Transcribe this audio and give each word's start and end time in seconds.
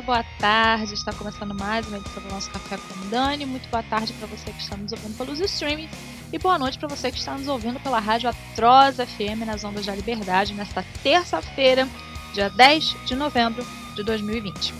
muito 0.00 0.06
boa 0.06 0.24
tarde. 0.38 0.94
Está 0.94 1.12
começando 1.12 1.54
mais 1.54 1.86
uma 1.86 1.98
edição 1.98 2.22
do 2.22 2.28
nosso 2.30 2.50
Café 2.50 2.78
com 2.78 3.08
Dani. 3.10 3.44
Muito 3.44 3.68
boa 3.68 3.82
tarde 3.82 4.12
para 4.14 4.26
você 4.28 4.50
que 4.50 4.62
está 4.62 4.74
nos 4.74 4.92
ouvindo 4.92 5.16
pelos 5.16 5.40
streamings. 5.40 5.90
E 6.32 6.38
boa 6.38 6.58
noite 6.58 6.78
para 6.78 6.88
você 6.88 7.10
que 7.10 7.18
está 7.18 7.36
nos 7.36 7.48
ouvindo 7.48 7.78
pela 7.80 7.98
Rádio 7.98 8.30
Atroz 8.30 8.96
FM 8.96 9.44
nas 9.44 9.62
ondas 9.62 9.84
da 9.84 9.94
Liberdade 9.94 10.54
nesta 10.54 10.82
terça-feira, 11.02 11.86
dia 12.32 12.48
10 12.48 12.96
de 13.04 13.14
novembro 13.14 13.66
de 13.94 14.02
2020. 14.02 14.72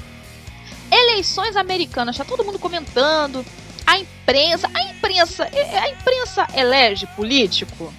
Eleições 0.91 1.55
americanas, 1.55 2.14
está 2.14 2.24
todo 2.24 2.45
mundo 2.45 2.59
comentando. 2.59 3.45
A 3.87 3.98
imprensa, 3.98 4.70
a 4.73 4.82
imprensa, 4.84 5.45
a 5.45 5.88
imprensa 5.91 6.46
elege 6.55 7.06
político? 7.09 7.92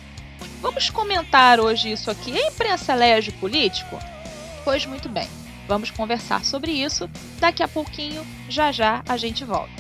Vamos 0.60 0.90
comentar 0.90 1.60
hoje 1.60 1.92
isso 1.92 2.10
aqui. 2.10 2.36
A 2.36 2.48
imprensa 2.48 2.94
elege 2.94 3.32
político? 3.34 4.00
Pois 4.64 4.86
muito 4.88 5.08
bem. 5.08 5.41
Vamos 5.72 5.90
conversar 5.90 6.44
sobre 6.44 6.70
isso 6.70 7.10
daqui 7.40 7.64
a 7.64 7.68
pouquinho. 7.68 8.28
Já 8.50 8.74
já 8.74 9.02
a 9.08 9.16
gente 9.16 9.46
volta. 9.46 9.72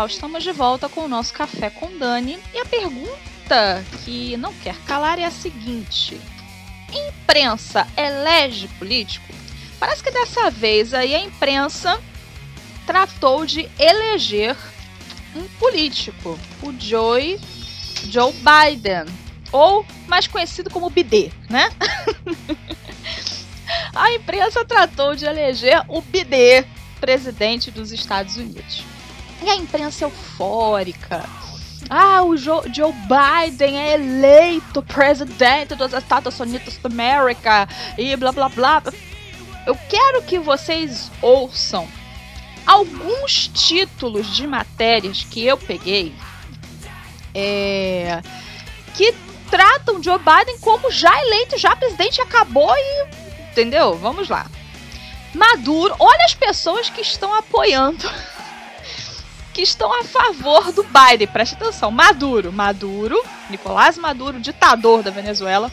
Pessoal, 0.00 0.06
estamos 0.06 0.42
de 0.42 0.52
volta 0.52 0.88
com 0.88 1.02
o 1.02 1.08
nosso 1.08 1.32
Café 1.32 1.68
com 1.68 1.98
Dani. 1.98 2.38
E 2.54 2.58
a 2.58 2.64
pergunta 2.64 3.84
que 4.04 4.36
não 4.36 4.52
quer 4.54 4.76
calar 4.86 5.18
é 5.18 5.24
a 5.24 5.30
seguinte: 5.30 6.20
imprensa 6.92 7.86
elege 7.96 8.68
político? 8.78 9.26
Parece 9.78 10.02
que 10.02 10.10
dessa 10.10 10.50
vez 10.50 10.94
aí 10.94 11.14
a 11.14 11.20
imprensa 11.20 12.00
tratou 12.86 13.44
de 13.44 13.68
eleger 13.78 14.56
um 15.34 15.44
político, 15.58 16.38
o 16.62 16.72
Joe, 16.78 17.40
Joe 18.08 18.32
Biden, 18.32 19.06
ou 19.52 19.84
mais 20.06 20.26
conhecido 20.26 20.70
como 20.70 20.90
BD, 20.90 21.30
né? 21.48 21.70
a 23.94 24.12
imprensa 24.12 24.64
tratou 24.64 25.14
de 25.14 25.24
eleger 25.24 25.82
o 25.88 26.00
BD, 26.00 26.64
presidente 27.00 27.70
dos 27.70 27.92
Estados 27.92 28.36
Unidos. 28.36 28.89
E 29.42 29.50
a 29.50 29.56
imprensa 29.56 30.04
eufórica. 30.04 31.24
Ah, 31.88 32.22
o 32.22 32.36
Joe, 32.36 32.72
Joe 32.72 32.92
Biden 32.92 33.78
é 33.78 33.94
eleito 33.94 34.82
presidente 34.82 35.74
dos 35.74 35.92
Estados 35.92 36.38
Unidos 36.38 36.76
da 36.78 36.88
América 36.88 37.68
e 37.96 38.14
blá 38.16 38.32
blá 38.32 38.48
blá. 38.48 38.82
Eu 39.66 39.76
quero 39.88 40.22
que 40.22 40.38
vocês 40.38 41.10
ouçam 41.22 41.88
alguns 42.66 43.48
títulos 43.48 44.34
de 44.36 44.46
matérias 44.46 45.24
que 45.24 45.44
eu 45.44 45.56
peguei 45.56 46.14
é, 47.34 48.22
que 48.94 49.12
tratam 49.50 50.02
Joe 50.02 50.18
Biden 50.18 50.58
como 50.60 50.90
já 50.90 51.16
eleito, 51.22 51.58
já 51.58 51.74
presidente, 51.74 52.20
acabou 52.20 52.72
e. 52.76 53.20
Entendeu? 53.50 53.96
Vamos 53.96 54.28
lá. 54.28 54.46
Maduro, 55.34 55.94
olha 55.98 56.24
as 56.24 56.34
pessoas 56.34 56.88
que 56.90 57.00
estão 57.00 57.34
apoiando 57.34 58.08
que 59.52 59.62
estão 59.62 59.92
a 60.00 60.04
favor 60.04 60.72
do 60.72 60.84
Biden. 60.84 61.26
Preste 61.26 61.54
atenção. 61.54 61.90
Maduro, 61.90 62.52
Maduro, 62.52 63.20
Nicolás 63.48 63.98
Maduro, 63.98 64.40
ditador 64.40 65.02
da 65.02 65.10
Venezuela, 65.10 65.70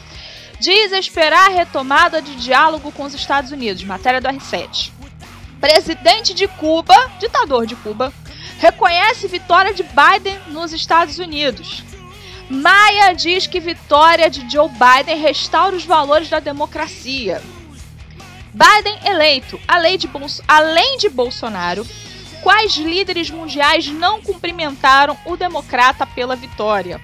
diz 0.59 0.91
esperar 0.91 1.49
a 1.49 1.53
retomada 1.53 2.21
de 2.21 2.35
diálogo 2.35 2.91
com 2.91 3.03
os 3.03 3.13
Estados 3.13 3.51
Unidos. 3.51 3.83
Matéria 3.83 4.21
do 4.21 4.27
R7. 4.27 4.91
Presidente 5.59 6.33
de 6.33 6.47
Cuba, 6.47 6.95
ditador 7.19 7.65
de 7.65 7.75
Cuba, 7.75 8.13
reconhece 8.59 9.27
vitória 9.27 9.73
de 9.73 9.83
Biden 9.83 10.39
nos 10.47 10.73
Estados 10.73 11.19
Unidos. 11.19 11.83
Maia 12.49 13.13
diz 13.13 13.45
que 13.45 13.59
vitória 13.59 14.29
de 14.29 14.49
Joe 14.49 14.69
Biden 14.69 15.19
restaura 15.19 15.75
os 15.75 15.83
valores 15.83 16.29
da 16.29 16.39
democracia. 16.39 17.41
Biden 18.53 18.97
eleito, 19.05 19.59
de, 19.67 20.41
além 20.47 20.97
de 20.97 21.09
Bolsonaro, 21.09 21.85
quais 22.41 22.75
líderes 22.75 23.29
mundiais 23.29 23.87
não 23.87 24.21
cumprimentaram 24.21 25.17
o 25.25 25.35
democrata 25.35 26.05
pela 26.05 26.35
vitória. 26.35 27.01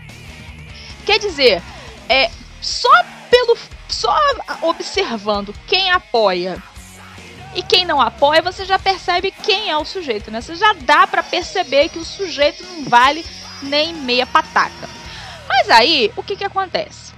Quer 1.05 1.19
dizer, 1.19 1.61
é 2.09 2.29
só 2.61 2.91
pelo 3.29 3.57
só 3.87 4.15
observando 4.61 5.53
quem 5.67 5.91
apoia 5.91 6.61
e 7.55 7.61
quem 7.61 7.85
não 7.85 8.01
apoia, 8.01 8.41
você 8.41 8.65
já 8.65 8.79
percebe 8.79 9.31
quem 9.31 9.69
é 9.69 9.77
o 9.77 9.85
sujeito, 9.85 10.31
né? 10.31 10.41
Você 10.41 10.55
já 10.55 10.73
dá 10.73 11.05
para 11.05 11.21
perceber 11.21 11.89
que 11.89 11.99
o 11.99 12.05
sujeito 12.05 12.63
não 12.65 12.85
vale 12.85 13.23
nem 13.61 13.93
meia 13.93 14.25
pataca. 14.25 14.89
Mas 15.47 15.69
aí, 15.69 16.11
o 16.15 16.23
que 16.23 16.35
que 16.35 16.43
acontece? 16.43 17.13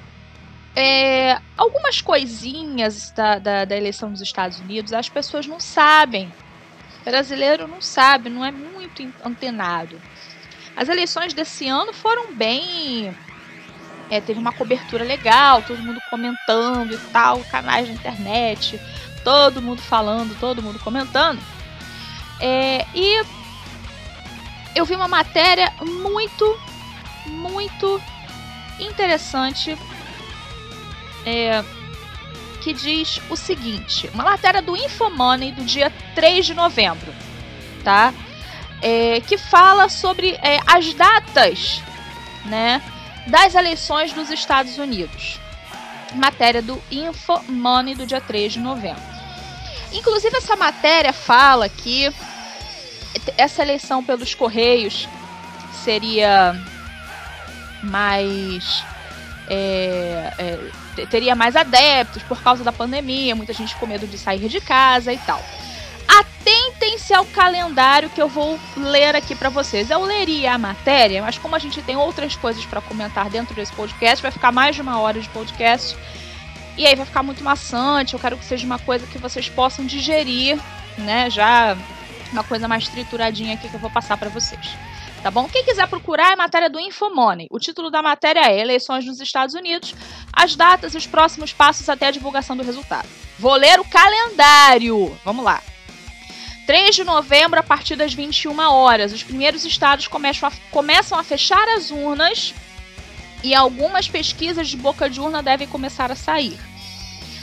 É, 0.76 1.40
algumas 1.56 2.02
coisinhas 2.02 3.12
da, 3.12 3.40
da, 3.40 3.64
da 3.64 3.78
eleição 3.78 4.12
dos 4.12 4.20
Estados 4.22 4.60
Unidos 4.60 4.92
as 4.92 5.08
pessoas 5.08 5.48
não 5.48 5.58
sabem 5.58 6.30
brasileiro 7.06 7.68
não 7.68 7.80
sabe, 7.80 8.30
não 8.30 8.44
é 8.44 8.52
muito 8.52 9.08
antenado. 9.24 10.02
As 10.76 10.90
eleições 10.90 11.34
desse 11.34 11.68
ano 11.68 11.94
foram 11.94 12.34
bem. 12.34 13.16
É, 14.10 14.20
teve 14.20 14.40
uma 14.40 14.52
cobertura 14.52 15.04
legal, 15.04 15.62
todo 15.62 15.82
mundo 15.82 16.00
comentando 16.10 16.94
e 16.94 16.98
tal, 17.12 17.40
canais 17.46 17.88
de 17.88 17.94
internet, 17.94 18.80
todo 19.24 19.62
mundo 19.62 19.82
falando, 19.82 20.38
todo 20.40 20.62
mundo 20.62 20.78
comentando. 20.80 21.42
É, 22.40 22.86
e 22.94 23.24
eu 24.76 24.86
vi 24.86 24.96
uma 24.96 25.08
matéria 25.08 25.74
muito, 25.82 26.60
muito 27.26 28.02
interessante 28.80 29.76
é, 31.26 31.64
que 32.66 32.74
diz 32.74 33.22
o 33.30 33.36
seguinte: 33.36 34.10
uma 34.12 34.24
matéria 34.24 34.60
do 34.60 34.76
Infomoney 34.76 35.52
do 35.52 35.64
dia 35.64 35.94
3 36.16 36.48
de 36.48 36.56
novembro, 36.56 37.14
tá? 37.84 38.12
É, 38.82 39.22
que 39.22 39.38
fala 39.38 39.88
sobre 39.88 40.32
é, 40.42 40.60
as 40.66 40.92
datas, 40.96 41.84
né, 42.46 42.82
das 43.28 43.54
eleições 43.54 44.12
dos 44.14 44.32
Estados 44.32 44.80
Unidos. 44.80 45.40
Matéria 46.16 46.62
do 46.62 46.82
Infomoney 46.90 47.94
do 47.94 48.06
dia 48.08 48.20
3 48.20 48.54
de 48.54 48.60
novembro. 48.60 49.04
Inclusive, 49.94 50.36
essa 50.36 50.56
matéria 50.56 51.14
fala 51.14 51.70
que 51.70 52.12
essa 53.38 53.62
eleição 53.62 54.04
pelos 54.04 54.34
Correios 54.34 55.08
seria 55.84 56.56
mais. 57.84 58.84
É, 59.48 60.34
é, 60.40 60.85
teria 61.10 61.36
mais 61.36 61.56
adeptos 61.56 62.24
por 62.24 62.42
causa 62.42 62.64
da 62.64 62.72
pandemia, 62.72 63.36
muita 63.36 63.54
gente 63.54 63.76
com 63.76 63.86
medo 63.86 64.08
de 64.08 64.18
sair 64.18 64.48
de 64.48 64.62
casa 64.62 65.12
e 65.12 65.18
tal. 65.18 65.42
Atentem-se 66.08 67.14
ao 67.14 67.26
calendário 67.26 68.10
que 68.10 68.22
eu 68.22 68.30
vou 68.30 68.60
ler 68.78 69.16
aqui 69.16 69.36
para 69.36 69.50
vocês. 69.50 69.90
Eu 69.90 70.04
leria 70.04 70.54
a 70.54 70.58
matéria, 70.58 71.22
mas 71.22 71.38
como 71.38 71.56
a 71.56 71.60
gente 71.60 71.82
tem 71.82 71.96
outras 71.96 72.36
coisas 72.36 72.66
para 72.66 72.82
comentar 72.82 73.30
dentro 73.30 73.56
desse 73.56 73.74
podcast, 73.74 74.22
vai 74.22 74.32
ficar 74.32 74.52
mais 74.52 74.76
de 74.76 74.82
uma 74.82 75.00
hora 75.00 75.20
de 75.20 75.28
podcast. 75.30 75.98
E 76.78 76.86
aí 76.86 76.96
vai 76.96 77.06
ficar 77.06 77.24
muito 77.24 77.44
maçante. 77.44 78.14
Eu 78.14 78.20
quero 78.20 78.38
que 78.38 78.46
seja 78.46 78.66
uma 78.66 78.78
coisa 78.78 79.08
que 79.08 79.18
vocês 79.18 79.50
possam 79.50 79.86
digerir, 79.86 80.60
né? 80.98 81.30
Já 81.30 81.76
uma 82.32 82.44
coisa 82.44 82.68
mais 82.68 82.88
trituradinha 82.88 83.54
aqui 83.56 83.68
que 83.68 83.76
eu 83.76 83.80
vou 83.80 83.90
passar 83.90 84.18
para 84.18 84.30
vocês. 84.30 84.70
Tá 85.22 85.32
bom? 85.32 85.50
Quem 85.50 85.66
quiser 85.66 85.88
procurar 85.88 86.34
é 86.34 86.36
matéria 86.36 86.70
do 86.70 86.80
Infomoney. 86.80 87.48
O 87.50 87.60
título 87.60 87.90
da 87.90 88.02
matéria 88.02 88.42
é 88.42 88.60
Eleições 88.60 89.06
nos 89.06 89.20
Estados 89.20 89.56
Unidos, 89.56 89.96
as 90.32 90.56
datas 90.56 90.94
e 90.94 90.98
os 90.98 91.08
próximos 91.08 91.52
passos 91.52 91.90
até 91.90 92.08
a 92.08 92.12
divulgação 92.12 92.56
do 92.56 92.64
resultado. 92.64 93.08
Vou 93.40 93.56
ler 93.56 93.80
o 93.80 93.86
calendário. 93.86 95.18
Vamos 95.26 95.44
lá. 95.44 95.62
3 96.66 96.96
de 96.96 97.04
novembro, 97.04 97.60
a 97.60 97.64
partir 97.64 97.96
das 97.96 98.14
21 98.14 98.58
horas, 98.60 99.14
os 99.14 99.24
primeiros 99.24 99.66
estados 99.66 100.08
começam 100.08 100.50
a, 100.50 100.52
começam 100.72 101.18
a 101.18 101.24
fechar 101.24 101.68
as 101.70 101.92
urnas 101.92 102.54
e 103.44 103.54
algumas 103.54 104.08
pesquisas 104.08 104.68
de 104.68 104.76
boca 104.76 105.08
de 105.08 105.20
urna 105.20 105.44
devem 105.44 105.68
começar 105.68 106.12
a 106.12 106.16
sair. 106.16 106.58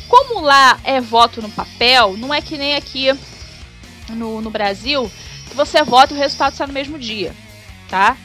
Como 0.09 0.41
lá 0.41 0.79
é 0.83 1.01
voto 1.01 1.41
no 1.41 1.49
papel, 1.49 2.17
não 2.17 2.35
é 2.35 2.41
que 2.41 2.59
nem 2.59 2.75
aqui 2.75 3.09
no, 4.09 4.41
no 4.41 4.51
Brasil, 4.51 5.11
que 5.49 5.55
você 5.55 5.83
vota 5.85 6.13
e 6.13 6.17
o 6.17 6.21
resultado 6.21 6.57
sai 6.57 6.67
no 6.67 6.73
mesmo 6.73 6.99
dia, 6.99 7.35
tá? 7.93 8.17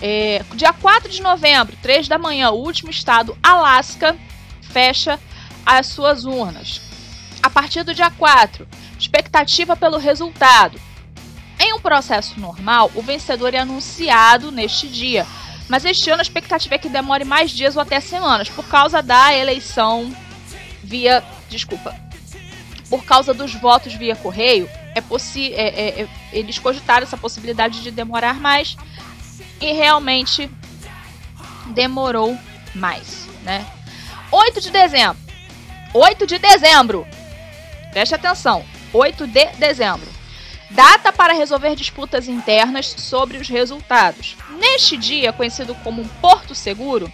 É, 0.00 0.44
dia 0.54 0.72
4 0.72 1.10
de 1.10 1.20
novembro, 1.20 1.76
3 1.82 2.06
da 2.06 2.18
manhã, 2.18 2.50
o 2.50 2.60
último 2.64 2.88
estado, 2.88 3.36
Alasca, 3.42 4.16
fecha 4.60 5.18
as 5.66 5.88
suas 5.88 6.24
urnas. 6.24 6.80
A 7.42 7.50
partir 7.50 7.82
do 7.82 7.92
dia 7.92 8.10
4, 8.10 8.66
expectativa 8.96 9.74
pelo 9.74 9.98
resultado. 9.98 10.80
Em 11.58 11.72
um 11.72 11.80
processo 11.80 12.38
normal, 12.38 12.92
o 12.94 13.02
vencedor 13.02 13.54
é 13.54 13.58
anunciado 13.58 14.52
neste 14.52 14.86
dia, 14.86 15.26
mas 15.68 15.84
este 15.84 16.08
ano 16.08 16.20
a 16.20 16.22
expectativa 16.22 16.76
é 16.76 16.78
que 16.78 16.88
demore 16.88 17.24
mais 17.24 17.50
dias 17.50 17.74
ou 17.74 17.82
até 17.82 17.98
semanas, 17.98 18.48
por 18.48 18.66
causa 18.66 19.02
da 19.02 19.36
eleição 19.36 20.14
via. 20.84 21.24
Desculpa. 21.48 21.94
Por 22.88 23.04
causa 23.04 23.34
dos 23.34 23.54
votos 23.54 23.94
via 23.94 24.14
correio, 24.14 24.68
é 24.94 25.00
possível. 25.00 25.58
É, 25.58 25.68
é, 25.68 26.02
é, 26.02 26.08
eles 26.32 26.58
cogitaram 26.58 27.04
essa 27.04 27.16
possibilidade 27.16 27.82
de 27.82 27.90
demorar 27.90 28.40
mais. 28.40 28.76
E 29.60 29.72
realmente 29.72 30.50
demorou 31.68 32.36
mais, 32.74 33.28
né? 33.44 33.64
8 34.30 34.60
de 34.60 34.70
dezembro. 34.70 35.22
8 35.94 36.26
de 36.26 36.38
dezembro. 36.38 37.06
Preste 37.92 38.14
atenção. 38.14 38.64
8 38.92 39.26
de 39.26 39.46
dezembro 39.58 40.12
data 40.72 41.12
para 41.12 41.34
resolver 41.34 41.74
disputas 41.74 42.28
internas 42.28 42.94
sobre 42.96 43.36
os 43.36 43.48
resultados. 43.48 44.36
Neste 44.58 44.96
dia, 44.96 45.32
conhecido 45.32 45.74
como 45.76 46.08
porto 46.20 46.54
seguro, 46.54 47.12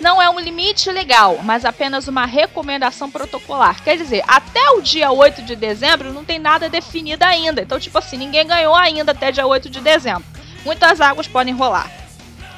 não 0.00 0.20
é 0.20 0.30
um 0.30 0.38
limite 0.38 0.90
legal, 0.90 1.40
mas 1.42 1.64
apenas 1.64 2.08
uma 2.08 2.24
recomendação 2.24 3.10
protocolar. 3.10 3.82
Quer 3.82 3.96
dizer, 3.96 4.22
até 4.26 4.70
o 4.70 4.80
dia 4.80 5.10
8 5.10 5.42
de 5.42 5.56
dezembro 5.56 6.12
não 6.12 6.24
tem 6.24 6.38
nada 6.38 6.68
definido 6.68 7.24
ainda. 7.24 7.62
Então, 7.62 7.80
tipo 7.80 7.98
assim, 7.98 8.16
ninguém 8.16 8.46
ganhou 8.46 8.74
ainda 8.74 9.12
até 9.12 9.32
dia 9.32 9.46
8 9.46 9.68
de 9.68 9.80
dezembro. 9.80 10.24
Muitas 10.64 11.00
águas 11.00 11.26
podem 11.26 11.54
rolar. 11.54 11.90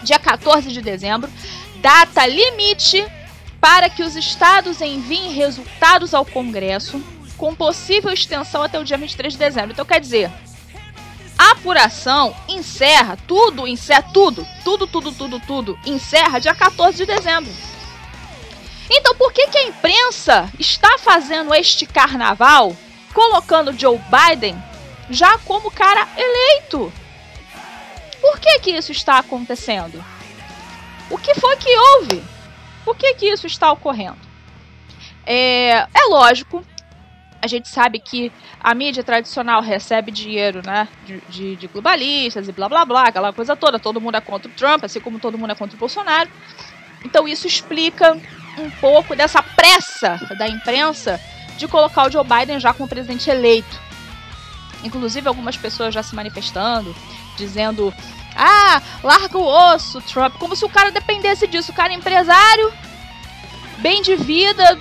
Dia 0.03 0.19
14 0.19 0.71
de 0.71 0.81
dezembro, 0.81 1.31
data 1.77 2.27
limite 2.27 3.07
para 3.61 3.91
que 3.91 4.03
os 4.03 4.17
estados 4.17 4.81
enviem 4.81 5.33
resultados 5.33 6.15
ao 6.15 6.25
Congresso 6.25 7.03
com 7.37 7.55
possível 7.55 8.13
extensão 8.13 8.63
até 8.63 8.79
o 8.79 8.85
dia 8.85 8.99
23 8.99 9.33
de 9.33 9.39
dezembro. 9.39 9.73
Então 9.73 9.85
quer 9.85 10.01
dizer, 10.01 10.31
apuração 11.41 12.37
encerra 12.47 13.17
tudo, 13.27 13.67
encerra 13.67 14.03
tudo, 14.13 14.47
tudo, 14.63 14.87
tudo, 14.87 15.13
tudo, 15.13 15.41
tudo, 15.41 15.79
encerra 15.87 16.39
dia 16.39 16.55
14 16.55 16.99
de 16.99 17.07
dezembro. 17.07 17.51
Então 18.91 19.15
por 19.15 19.33
que, 19.33 19.47
que 19.47 19.57
a 19.57 19.67
imprensa 19.69 20.51
está 20.59 20.99
fazendo 20.99 21.55
este 21.55 21.87
carnaval 21.87 22.77
colocando 23.15 23.79
Joe 23.79 23.99
Biden 24.11 24.63
já 25.09 25.39
como 25.39 25.71
cara 25.71 26.07
eleito? 26.15 26.93
Por 28.21 28.39
que 28.39 28.59
que 28.59 28.71
isso 28.73 28.93
está 28.93 29.19
acontecendo? 29.19 30.05
O 31.09 31.17
que 31.17 31.35
foi 31.35 31.57
que 31.57 31.75
houve? 31.75 32.23
Por 32.85 32.95
que 32.97 33.15
que 33.15 33.27
isso 33.27 33.47
está 33.47 33.73
ocorrendo? 33.73 34.19
É, 35.25 35.87
é 35.95 36.05
lógico 36.09 36.63
a 37.43 37.47
gente 37.47 37.69
sabe 37.69 37.99
que 37.99 38.31
a 38.61 38.75
mídia 38.75 39.03
tradicional 39.03 39.63
recebe 39.63 40.11
dinheiro, 40.11 40.61
né, 40.65 40.87
de, 41.07 41.21
de, 41.29 41.57
de, 41.57 41.67
globalistas 41.67 42.49
e 42.49 42.53
blá 42.53 42.69
blá 42.69 42.85
blá, 42.85 43.05
aquela 43.05 43.33
coisa 43.33 43.57
toda. 43.57 43.79
Todo 43.79 44.01
mundo 44.01 44.17
é 44.17 44.21
contra 44.21 44.51
o 44.51 44.55
Trump, 44.55 44.85
assim 44.85 45.01
como 45.01 45.19
todo 45.19 45.39
mundo 45.39 45.53
é 45.53 45.55
contra 45.55 45.77
o 45.77 45.79
Bolsonaro. 45.79 46.29
Então 47.05 47.27
isso 47.27 47.47
explica 47.47 48.13
um 48.59 48.71
pouco 48.81 49.17
dessa 49.17 49.43
pressa 49.43 50.19
da 50.37 50.47
imprensa 50.47 51.21
de 51.57 51.67
colocar 51.67 52.07
o 52.07 52.11
Joe 52.11 52.25
Biden 52.25 52.61
já 52.61 52.75
como 52.75 52.89
presidente 52.89 53.31
eleito. 53.31 53.81
Inclusive 54.85 55.27
algumas 55.29 55.57
pessoas 55.57 55.95
já 55.95 56.03
se 56.03 56.15
manifestando, 56.15 56.95
dizendo: 57.37 57.93
"Ah, 58.37 58.83
larga 59.03 59.39
o 59.39 59.75
osso, 59.75 60.01
Trump", 60.03 60.35
como 60.37 60.55
se 60.55 60.65
o 60.65 60.69
cara 60.69 60.91
dependesse 60.91 61.47
disso. 61.47 61.73
O 61.73 61.75
cara 61.75 61.93
é 61.93 61.97
empresário, 61.97 62.73
bem 63.79 64.03
de 64.03 64.15
vida, 64.17 64.79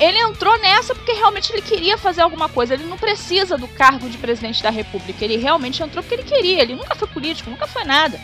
ele 0.00 0.18
entrou 0.18 0.58
nessa 0.58 0.94
porque 0.94 1.12
realmente 1.12 1.52
ele 1.52 1.62
queria 1.62 1.96
fazer 1.96 2.20
alguma 2.20 2.48
coisa. 2.48 2.74
Ele 2.74 2.84
não 2.84 2.98
precisa 2.98 3.56
do 3.56 3.66
cargo 3.68 4.08
de 4.08 4.18
presidente 4.18 4.62
da 4.62 4.70
República. 4.70 5.24
Ele 5.24 5.36
realmente 5.36 5.82
entrou 5.82 6.02
porque 6.02 6.14
ele 6.14 6.28
queria. 6.28 6.62
Ele 6.62 6.74
nunca 6.74 6.94
foi 6.94 7.08
político, 7.08 7.50
nunca 7.50 7.66
foi 7.66 7.84
nada. 7.84 8.20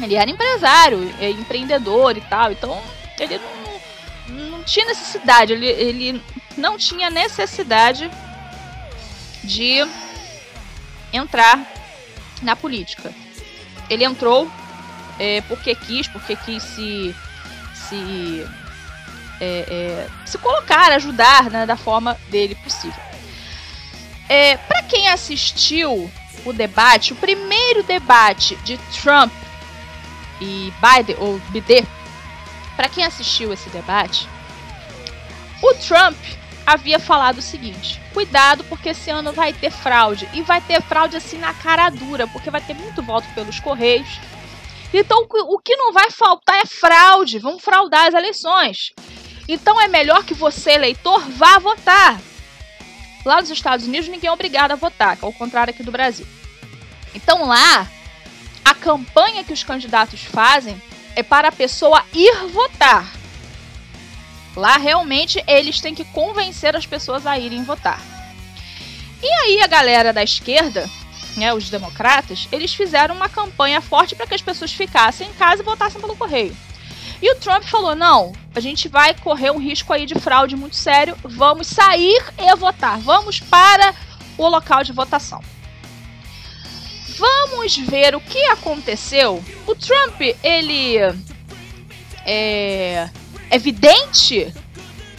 Ele 0.00 0.14
era 0.14 0.30
empresário, 0.30 1.12
é, 1.20 1.30
empreendedor 1.30 2.16
e 2.16 2.20
tal. 2.22 2.52
Então, 2.52 2.80
ele 3.18 3.40
não, 4.28 4.50
não 4.50 4.62
tinha 4.62 4.86
necessidade. 4.86 5.52
Ele, 5.52 5.66
ele 5.66 6.22
não 6.56 6.78
tinha 6.78 7.10
necessidade 7.10 8.10
de 9.42 9.84
entrar 11.12 11.60
na 12.40 12.54
política. 12.54 13.12
Ele 13.90 14.04
entrou 14.04 14.50
é, 15.18 15.40
porque 15.42 15.74
quis, 15.74 16.06
porque 16.08 16.36
quis 16.36 16.62
se, 16.62 17.14
se 17.74 18.46
é, 19.42 19.66
é, 19.68 20.08
se 20.24 20.38
colocar, 20.38 20.92
ajudar 20.92 21.50
né, 21.50 21.66
da 21.66 21.76
forma 21.76 22.16
dele 22.30 22.54
possível. 22.54 23.02
É, 24.28 24.56
Para 24.56 24.84
quem 24.84 25.08
assistiu 25.08 26.08
o 26.44 26.52
debate, 26.52 27.12
o 27.12 27.16
primeiro 27.16 27.82
debate 27.82 28.54
de 28.56 28.78
Trump 29.02 29.32
e 30.40 30.72
Biden, 30.80 31.16
ou 31.18 31.40
BD, 31.50 31.84
para 32.76 32.88
quem 32.88 33.04
assistiu 33.04 33.52
esse 33.52 33.68
debate, 33.70 34.28
o 35.60 35.74
Trump 35.74 36.16
havia 36.64 37.00
falado 37.00 37.38
o 37.38 37.42
seguinte: 37.42 38.00
cuidado, 38.14 38.62
porque 38.64 38.90
esse 38.90 39.10
ano 39.10 39.32
vai 39.32 39.52
ter 39.52 39.70
fraude. 39.70 40.28
E 40.32 40.42
vai 40.42 40.60
ter 40.60 40.80
fraude 40.82 41.16
assim 41.16 41.38
na 41.38 41.52
cara 41.52 41.90
dura, 41.90 42.28
porque 42.28 42.50
vai 42.50 42.60
ter 42.60 42.74
muito 42.74 43.02
voto 43.02 43.26
pelos 43.34 43.58
Correios. 43.58 44.20
Então, 44.94 45.26
o 45.28 45.58
que 45.58 45.74
não 45.74 45.92
vai 45.92 46.10
faltar 46.10 46.60
é 46.62 46.66
fraude. 46.66 47.38
Vão 47.38 47.58
fraudar 47.58 48.08
as 48.08 48.14
eleições. 48.14 48.92
Então 49.48 49.80
é 49.80 49.88
melhor 49.88 50.24
que 50.24 50.34
você, 50.34 50.72
eleitor, 50.72 51.20
vá 51.30 51.58
votar. 51.58 52.20
Lá 53.24 53.40
nos 53.40 53.50
Estados 53.50 53.86
Unidos 53.86 54.08
ninguém 54.08 54.28
é 54.28 54.32
obrigado 54.32 54.72
a 54.72 54.76
votar, 54.76 55.16
que 55.16 55.24
é 55.24 55.32
contrário 55.32 55.72
aqui 55.72 55.82
do 55.82 55.92
Brasil. 55.92 56.26
Então 57.14 57.46
lá, 57.46 57.88
a 58.64 58.74
campanha 58.74 59.44
que 59.44 59.52
os 59.52 59.62
candidatos 59.62 60.22
fazem 60.22 60.80
é 61.14 61.22
para 61.22 61.48
a 61.48 61.52
pessoa 61.52 62.04
ir 62.12 62.46
votar. 62.48 63.06
Lá 64.56 64.76
realmente 64.76 65.42
eles 65.46 65.80
têm 65.80 65.94
que 65.94 66.04
convencer 66.06 66.76
as 66.76 66.86
pessoas 66.86 67.26
a 67.26 67.38
irem 67.38 67.64
votar. 67.64 68.00
E 69.22 69.26
aí 69.26 69.62
a 69.62 69.66
galera 69.66 70.12
da 70.12 70.22
esquerda, 70.22 70.88
né, 71.36 71.54
os 71.54 71.70
democratas, 71.70 72.48
eles 72.50 72.74
fizeram 72.74 73.14
uma 73.14 73.28
campanha 73.28 73.80
forte 73.80 74.14
para 74.14 74.26
que 74.26 74.34
as 74.34 74.42
pessoas 74.42 74.72
ficassem 74.72 75.28
em 75.28 75.32
casa 75.34 75.62
e 75.62 75.64
votassem 75.64 76.00
pelo 76.00 76.16
correio. 76.16 76.56
E 77.22 77.30
o 77.30 77.36
Trump 77.36 77.62
falou: 77.62 77.94
não, 77.94 78.32
a 78.52 78.58
gente 78.58 78.88
vai 78.88 79.14
correr 79.14 79.52
um 79.52 79.58
risco 79.58 79.92
aí 79.92 80.04
de 80.04 80.16
fraude 80.16 80.56
muito 80.56 80.74
sério, 80.74 81.16
vamos 81.22 81.68
sair 81.68 82.20
e 82.36 82.56
votar, 82.56 82.98
vamos 82.98 83.38
para 83.38 83.94
o 84.36 84.48
local 84.48 84.82
de 84.82 84.92
votação. 84.92 85.40
Vamos 87.16 87.76
ver 87.76 88.16
o 88.16 88.20
que 88.20 88.44
aconteceu. 88.46 89.42
O 89.66 89.74
Trump, 89.76 90.20
ele 90.42 90.96
é 92.26 93.08
evidente? 93.50 94.52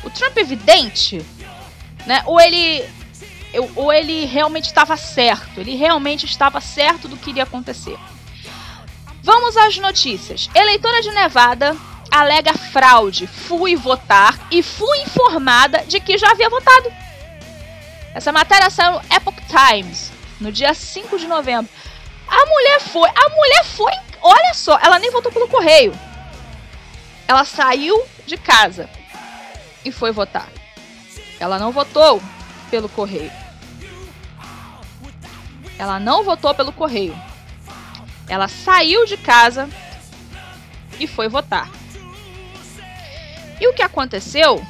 O 0.04 0.10
Trump 0.10 0.36
é 0.36 0.42
evidente? 0.42 1.26
Né? 2.06 2.22
Ou 2.26 2.42
ele 2.42 2.84
ou 3.76 3.94
ele 3.94 4.26
realmente 4.26 4.66
estava 4.66 4.98
certo? 4.98 5.62
Ele 5.62 5.76
realmente 5.76 6.26
estava 6.26 6.60
certo 6.60 7.08
do 7.08 7.16
que 7.16 7.30
iria 7.30 7.44
acontecer. 7.44 7.98
Vamos 9.22 9.56
às 9.56 9.78
notícias. 9.78 10.50
Eleitora 10.54 11.02
de 11.02 11.12
Nevada 11.12 11.78
alega 12.14 12.54
fraude. 12.54 13.26
Fui 13.26 13.76
votar 13.76 14.38
e 14.52 14.62
fui 14.62 15.00
informada 15.00 15.80
de 15.86 16.00
que 16.00 16.18
já 16.18 16.30
havia 16.30 16.50
votado. 16.50 16.94
Essa 18.14 18.32
matéria 18.32 18.70
saiu 18.70 18.94
no 18.94 19.02
Epoch 19.14 19.42
Times 19.48 20.12
no 20.40 20.52
dia 20.52 20.74
5 20.74 21.18
de 21.18 21.28
novembro. 21.28 21.72
A 22.28 22.46
mulher 22.46 22.80
foi, 22.82 23.10
a 23.10 23.30
mulher 23.30 23.64
foi, 23.66 23.92
olha 24.22 24.54
só, 24.54 24.78
ela 24.80 25.00
nem 25.00 25.10
votou 25.10 25.32
pelo 25.32 25.48
correio. 25.48 25.94
Ela 27.28 27.44
saiu 27.46 28.06
de 28.28 28.38
casa 28.38 28.88
e 29.84 29.92
foi 29.92 30.12
votar. 30.12 30.48
Ela 31.40 31.58
não 31.58 31.72
votou 31.72 32.22
pelo 32.70 32.88
correio. 32.88 33.32
Ela 35.80 36.00
não 36.00 36.24
votou 36.24 36.54
pelo 36.54 36.72
correio. 36.72 37.20
Ela 38.30 38.48
saiu 38.48 39.06
de 39.06 39.18
casa 39.18 39.68
e 41.00 41.08
foi 41.08 41.28
votar. 41.28 41.70
E 43.64 43.68
o 43.70 43.74
que 43.74 43.82
aconteceu 43.82 44.62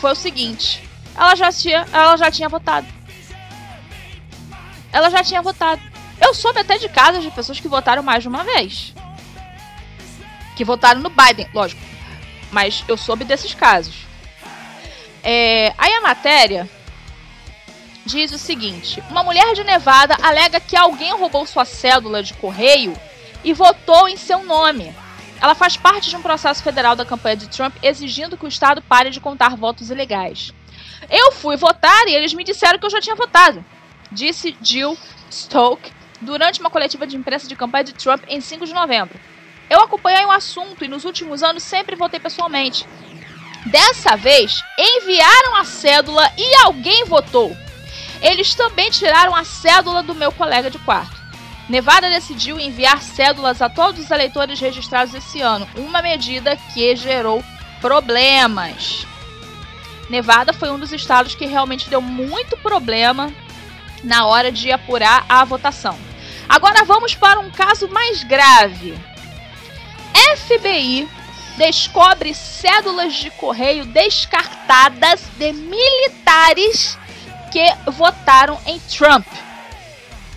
foi 0.00 0.10
o 0.10 0.16
seguinte: 0.16 0.82
ela 1.14 1.36
já 1.36 1.52
tinha, 1.52 1.86
ela 1.92 2.16
já 2.16 2.28
tinha 2.28 2.48
votado. 2.48 2.88
Ela 4.92 5.08
já 5.10 5.22
tinha 5.22 5.40
votado. 5.40 5.80
Eu 6.20 6.34
soube 6.34 6.58
até 6.58 6.76
de 6.76 6.88
casos 6.88 7.22
de 7.22 7.30
pessoas 7.30 7.60
que 7.60 7.68
votaram 7.68 8.02
mais 8.02 8.24
de 8.24 8.28
uma 8.28 8.42
vez. 8.42 8.92
Que 10.56 10.64
votaram 10.64 11.00
no 11.00 11.08
Biden, 11.08 11.48
lógico. 11.54 11.80
Mas 12.50 12.84
eu 12.88 12.96
soube 12.96 13.24
desses 13.24 13.54
casos. 13.54 13.94
É, 15.22 15.72
aí 15.78 15.92
a 15.92 16.00
matéria 16.00 16.68
diz 18.04 18.32
o 18.32 18.38
seguinte: 18.38 19.00
uma 19.08 19.22
mulher 19.22 19.54
de 19.54 19.62
Nevada 19.62 20.16
alega 20.20 20.58
que 20.58 20.74
alguém 20.74 21.12
roubou 21.12 21.46
sua 21.46 21.64
cédula 21.64 22.24
de 22.24 22.34
correio 22.34 22.92
e 23.44 23.52
votou 23.52 24.08
em 24.08 24.16
seu 24.16 24.42
nome. 24.42 24.92
Ela 25.40 25.54
faz 25.54 25.76
parte 25.76 26.10
de 26.10 26.16
um 26.16 26.22
processo 26.22 26.62
federal 26.62 26.94
da 26.94 27.04
campanha 27.04 27.36
de 27.36 27.48
Trump 27.48 27.74
exigindo 27.82 28.36
que 28.36 28.44
o 28.44 28.48
Estado 28.48 28.82
pare 28.82 29.10
de 29.10 29.20
contar 29.20 29.56
votos 29.56 29.90
ilegais. 29.90 30.52
Eu 31.08 31.32
fui 31.32 31.56
votar 31.56 32.06
e 32.06 32.14
eles 32.14 32.34
me 32.34 32.44
disseram 32.44 32.78
que 32.78 32.84
eu 32.84 32.90
já 32.90 33.00
tinha 33.00 33.16
votado, 33.16 33.64
disse 34.12 34.56
Jill 34.62 34.96
Stoke 35.30 35.92
durante 36.20 36.60
uma 36.60 36.70
coletiva 36.70 37.06
de 37.06 37.16
imprensa 37.16 37.48
de 37.48 37.56
campanha 37.56 37.84
de 37.84 37.94
Trump 37.94 38.22
em 38.28 38.40
5 38.40 38.66
de 38.66 38.74
novembro. 38.74 39.18
Eu 39.70 39.80
acompanhei 39.80 40.24
o 40.24 40.30
assunto 40.30 40.84
e 40.84 40.88
nos 40.88 41.04
últimos 41.04 41.42
anos 41.42 41.62
sempre 41.62 41.96
votei 41.96 42.20
pessoalmente. 42.20 42.86
Dessa 43.66 44.16
vez, 44.16 44.62
enviaram 44.78 45.56
a 45.56 45.64
cédula 45.64 46.30
e 46.36 46.54
alguém 46.64 47.04
votou. 47.04 47.56
Eles 48.20 48.54
também 48.54 48.90
tiraram 48.90 49.34
a 49.34 49.44
cédula 49.44 50.02
do 50.02 50.14
meu 50.14 50.32
colega 50.32 50.70
de 50.70 50.78
quarto. 50.80 51.19
Nevada 51.70 52.10
decidiu 52.10 52.58
enviar 52.58 53.00
cédulas 53.00 53.62
a 53.62 53.68
todos 53.68 54.00
os 54.00 54.10
eleitores 54.10 54.58
registrados 54.58 55.14
esse 55.14 55.40
ano, 55.40 55.68
uma 55.76 56.02
medida 56.02 56.56
que 56.74 56.96
gerou 56.96 57.44
problemas. 57.80 59.06
Nevada 60.08 60.52
foi 60.52 60.68
um 60.68 60.80
dos 60.80 60.92
estados 60.92 61.36
que 61.36 61.46
realmente 61.46 61.88
deu 61.88 62.00
muito 62.00 62.56
problema 62.56 63.32
na 64.02 64.26
hora 64.26 64.50
de 64.50 64.72
apurar 64.72 65.24
a 65.28 65.44
votação. 65.44 65.96
Agora 66.48 66.84
vamos 66.84 67.14
para 67.14 67.38
um 67.38 67.52
caso 67.52 67.86
mais 67.88 68.24
grave. 68.24 68.98
FBI 70.34 71.08
descobre 71.56 72.34
cédulas 72.34 73.14
de 73.14 73.30
correio 73.30 73.84
descartadas 73.84 75.22
de 75.38 75.52
militares 75.52 76.98
que 77.52 77.64
votaram 77.92 78.58
em 78.66 78.80
Trump. 78.80 79.24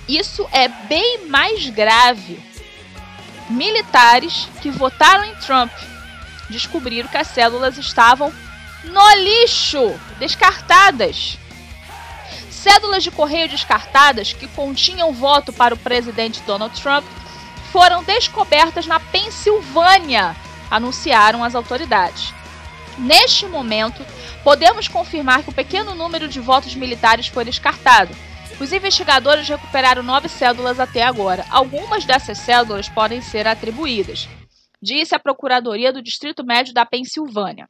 Isso 0.08 0.48
é 0.52 0.68
bem 0.68 1.28
mais 1.28 1.70
grave. 1.70 2.40
Militares 3.50 4.50
que 4.62 4.70
votaram 4.70 5.24
em 5.26 5.36
Trump 5.36 5.72
descobriram 6.50 7.08
que 7.08 7.18
as 7.18 7.28
cédulas 7.28 7.78
estavam 7.78 8.34
no 8.84 9.16
lixo, 9.16 9.98
descartadas. 10.20 11.38
Cédulas 12.50 13.04
de 13.04 13.12
correio 13.12 13.48
descartadas 13.48 14.34
que 14.34 14.48
continham 14.48 15.14
voto 15.14 15.54
para 15.54 15.74
o 15.74 15.78
presidente 15.78 16.42
Donald 16.42 16.80
Trump 16.82 17.06
foram 17.72 18.04
descobertas 18.04 18.86
na 18.86 19.00
Pensilvânia, 19.00 20.36
anunciaram 20.70 21.44
as 21.44 21.56
autoridades. 21.56 22.34
Neste 22.98 23.48
momento, 23.48 24.06
podemos 24.44 24.88
confirmar 24.88 25.44
que 25.44 25.50
o 25.50 25.54
pequeno 25.54 25.96
número 25.96 26.28
de 26.28 26.40
votos 26.40 26.76
militares 26.76 27.28
foi 27.28 27.44
descartado 27.46 28.16
os 28.60 28.72
investigadores 28.72 29.48
recuperaram 29.48 30.04
nove 30.04 30.30
cédulas 30.30 30.80
até 30.80 31.04
agora. 31.04 31.46
Algumas 31.50 32.06
dessas 32.06 32.38
cédulas 32.38 32.88
podem 32.90 33.22
ser 33.22 33.48
atribuídas, 33.48 34.28
disse 34.82 35.16
a 35.16 35.20
Procuradoria 35.20 35.92
do 35.92 36.02
Distrito 36.02 36.44
Médio 36.44 36.74
da 36.74 36.86
Pensilvânia. 36.86 37.70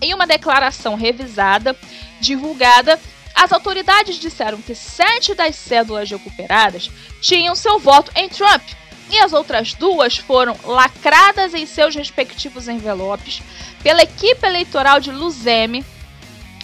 Em 0.00 0.14
uma 0.14 0.26
declaração 0.26 0.94
revisada, 0.94 1.76
divulgada, 2.20 2.98
as 3.34 3.52
autoridades 3.52 4.16
disseram 4.16 4.60
que 4.62 4.74
sete 4.74 5.34
das 5.34 5.56
cédulas 5.56 6.10
recuperadas 6.10 6.90
tinham 7.20 7.54
seu 7.54 7.78
voto 7.78 8.10
em 8.14 8.28
Trump 8.28 8.62
e 9.10 9.18
as 9.18 9.32
outras 9.32 9.74
duas 9.74 10.16
foram 10.16 10.56
lacradas 10.64 11.52
em 11.54 11.66
seus 11.66 11.94
respectivos 11.94 12.68
envelopes 12.68 13.42
pela 13.82 14.02
equipe 14.02 14.46
eleitoral 14.46 15.00
de 15.00 15.10
Luzerne, 15.10 15.84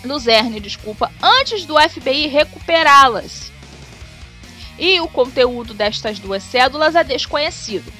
Luzerne, 0.04 0.60
desculpa, 0.60 1.12
antes 1.22 1.66
do 1.66 1.78
FBI 1.78 2.26
recuperá-las 2.28 3.49
e 4.80 4.98
o 5.00 5.06
conteúdo 5.06 5.74
destas 5.74 6.18
duas 6.18 6.42
cédulas 6.42 6.96
é 6.96 7.04
desconhecido. 7.04 7.92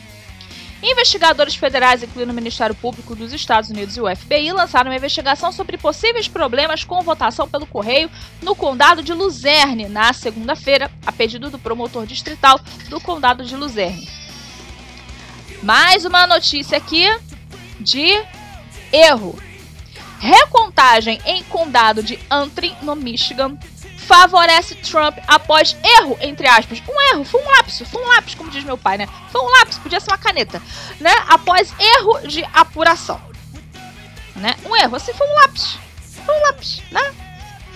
Investigadores 0.82 1.54
federais, 1.54 2.02
incluindo 2.02 2.32
o 2.32 2.34
Ministério 2.34 2.75
Público 2.75 3.14
dos 3.14 3.34
Estados 3.34 3.68
Unidos 3.68 3.99
e 3.99 4.00
o 4.00 4.16
FBI, 4.16 4.50
lançaram 4.50 4.90
uma 4.90 4.96
investigação 4.96 5.52
sobre 5.52 5.76
possíveis 5.76 6.26
problemas 6.26 6.84
com 6.84 7.02
votação 7.02 7.46
pelo 7.46 7.66
correio 7.66 8.10
no 8.40 8.56
condado 8.56 9.02
de 9.02 9.12
Luzerne 9.12 9.88
na 9.88 10.14
segunda-feira, 10.14 10.90
a 11.04 11.12
pedido 11.12 11.50
do 11.50 11.58
promotor 11.58 12.06
distrital 12.06 12.58
do 12.88 12.99
condado 12.99 13.44
de 13.44 13.54
Luzerne. 13.54 14.08
Mais 15.62 16.06
uma 16.06 16.26
notícia 16.26 16.78
aqui 16.78 17.06
de 17.78 18.25
erro. 18.90 19.38
Recontagem 20.18 21.20
em 21.26 21.42
condado 21.44 22.02
de 22.02 22.18
Antrim, 22.30 22.75
no 22.80 22.96
Michigan, 22.96 23.58
favorece 24.10 24.74
Trump 24.74 25.18
após 25.28 25.76
erro, 25.84 26.18
entre 26.20 26.48
aspas. 26.48 26.82
Um 26.88 27.00
erro, 27.12 27.24
foi 27.24 27.40
um 27.40 27.48
lapso, 27.52 27.86
foi 27.86 28.02
um 28.02 28.08
lápis, 28.08 28.34
como 28.34 28.50
diz 28.50 28.64
meu 28.64 28.76
pai, 28.76 28.98
né? 28.98 29.08
Foi 29.30 29.40
um 29.40 29.48
lápis, 29.58 29.78
podia 29.78 30.00
ser 30.00 30.10
uma 30.10 30.18
caneta, 30.18 30.60
né? 30.98 31.12
Após 31.28 31.72
erro 31.78 32.26
de 32.26 32.42
apuração. 32.52 33.20
Né? 34.34 34.56
Um 34.66 34.74
erro, 34.74 34.96
assim, 34.96 35.12
foi 35.12 35.28
um 35.28 35.34
lápis. 35.34 35.78
Foi 36.26 36.34
um 36.34 36.40
lápis, 36.40 36.82
né? 36.90 37.14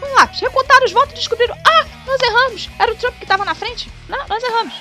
Foi 0.01 0.11
um 0.11 0.15
lápis. 0.17 0.41
Recontaram 0.41 0.85
os 0.85 0.93
votos 0.93 1.13
e 1.13 1.15
descobriram, 1.15 1.57
ah, 1.65 1.87
nós 2.05 2.21
erramos. 2.21 2.69
Era 2.81 2.93
o 2.93 2.97
Trump 2.97 3.15
que 3.17 3.25
estava 3.25 3.45
na 3.45 3.55
frente. 3.55 3.89
Não, 4.09 4.27
nós 4.27 4.43
erramos. 4.43 4.75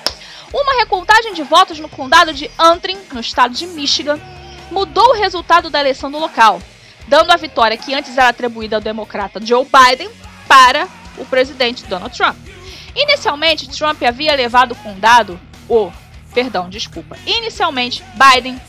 Uma 0.52 0.78
recontagem 0.80 1.34
de 1.34 1.44
votos 1.44 1.78
no 1.78 1.88
condado 1.88 2.34
de 2.34 2.50
Antrim, 2.58 2.98
no 3.12 3.20
estado 3.20 3.54
de 3.54 3.68
Michigan, 3.68 4.18
mudou 4.72 5.10
o 5.10 5.14
resultado 5.14 5.70
da 5.70 5.78
eleição 5.78 6.10
do 6.10 6.18
local, 6.18 6.60
dando 7.06 7.30
a 7.30 7.36
vitória 7.36 7.76
que 7.76 7.94
antes 7.94 8.18
era 8.18 8.30
atribuída 8.30 8.74
ao 8.76 8.82
democrata 8.82 9.44
Joe 9.44 9.64
Biden 9.64 10.10
para 10.48 10.88
o 11.18 11.24
presidente 11.24 11.84
Donald 11.86 12.16
Trump. 12.16 12.36
Inicialmente, 12.94 13.68
Trump 13.68 14.02
havia 14.02 14.34
levado 14.34 14.72
o 14.72 14.76
condado, 14.76 15.38
o, 15.68 15.90
perdão, 16.32 16.68
desculpa, 16.68 17.16
inicialmente 17.26 18.04
Biden 18.14 18.60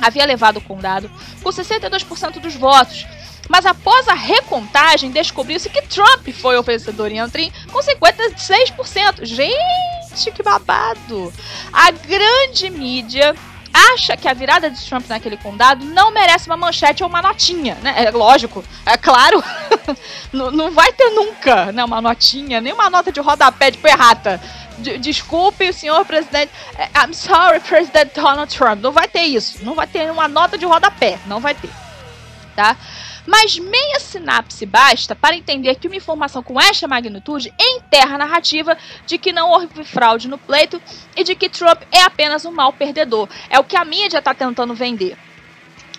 havia 0.00 0.24
levado 0.26 0.58
o 0.58 0.60
condado 0.60 1.10
com 1.42 1.50
62% 1.50 2.38
dos 2.40 2.54
votos, 2.54 3.06
mas 3.48 3.64
após 3.64 4.08
a 4.08 4.14
recontagem 4.14 5.10
descobriu-se 5.10 5.68
que 5.68 5.82
Trump 5.82 6.28
foi 6.30 6.56
o 6.58 6.62
vencedor 6.62 7.12
em 7.12 7.18
Antrim 7.18 7.52
com 7.70 7.78
56%. 7.78 9.24
Gente, 9.24 10.32
que 10.34 10.42
babado! 10.42 11.32
A 11.72 11.90
grande 11.90 12.70
mídia 12.70 13.34
acha 13.76 14.16
que 14.16 14.26
a 14.26 14.32
virada 14.32 14.70
de 14.70 14.80
Trump 14.86 15.06
naquele 15.08 15.36
condado 15.36 15.84
não 15.84 16.10
merece 16.10 16.46
uma 16.46 16.56
manchete 16.56 17.02
ou 17.02 17.08
uma 17.08 17.20
notinha, 17.20 17.76
né? 17.82 18.04
É 18.04 18.10
lógico, 18.10 18.64
é 18.84 18.96
claro. 18.96 19.42
não, 20.32 20.70
vai 20.70 20.92
ter 20.92 21.10
nunca 21.10 21.72
né, 21.72 21.84
uma 21.84 22.00
notinha, 22.00 22.60
nem 22.60 22.72
uma 22.72 22.88
nota 22.88 23.12
de 23.12 23.20
rodapé 23.20 23.70
de 23.70 23.78
perrata. 23.78 24.40
desculpe, 25.00 25.72
senhor 25.72 26.04
presidente. 26.04 26.50
É, 26.78 26.88
I'm 26.98 27.12
sorry, 27.12 27.60
President 27.60 28.14
Donald 28.14 28.54
Trump. 28.54 28.80
Não 28.80 28.92
vai 28.92 29.08
ter 29.08 29.22
isso. 29.22 29.58
Não 29.62 29.74
vai 29.74 29.86
ter 29.86 30.10
uma 30.10 30.28
nota 30.28 30.56
de 30.56 30.64
rodapé. 30.64 31.18
Não 31.26 31.40
vai 31.40 31.54
ter. 31.54 31.70
Tá? 32.54 32.76
Mas 33.26 33.58
meia 33.58 33.98
sinapse 33.98 34.64
basta 34.64 35.14
para 35.14 35.36
entender 35.36 35.74
que 35.74 35.88
uma 35.88 35.96
informação 35.96 36.42
com 36.42 36.60
esta 36.60 36.86
magnitude 36.86 37.52
enterra 37.58 38.14
a 38.14 38.18
narrativa 38.18 38.78
de 39.04 39.18
que 39.18 39.32
não 39.32 39.50
houve 39.50 39.84
fraude 39.84 40.28
no 40.28 40.38
pleito 40.38 40.80
e 41.16 41.24
de 41.24 41.34
que 41.34 41.48
Trump 41.48 41.82
é 41.90 42.02
apenas 42.02 42.44
um 42.44 42.52
mau 42.52 42.72
perdedor. 42.72 43.28
É 43.50 43.58
o 43.58 43.64
que 43.64 43.76
a 43.76 43.84
mídia 43.84 44.18
está 44.18 44.32
tentando 44.32 44.74
vender. 44.74 45.18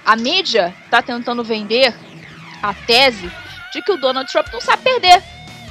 A 0.05 0.15
mídia 0.15 0.73
está 0.85 1.01
tentando 1.01 1.43
vender 1.43 1.93
a 2.63 2.73
tese 2.73 3.29
de 3.73 3.81
que 3.81 3.91
o 3.91 3.97
Donald 3.97 4.31
Trump 4.31 4.47
não 4.53 4.61
sabe 4.61 4.83
perder. 4.83 5.21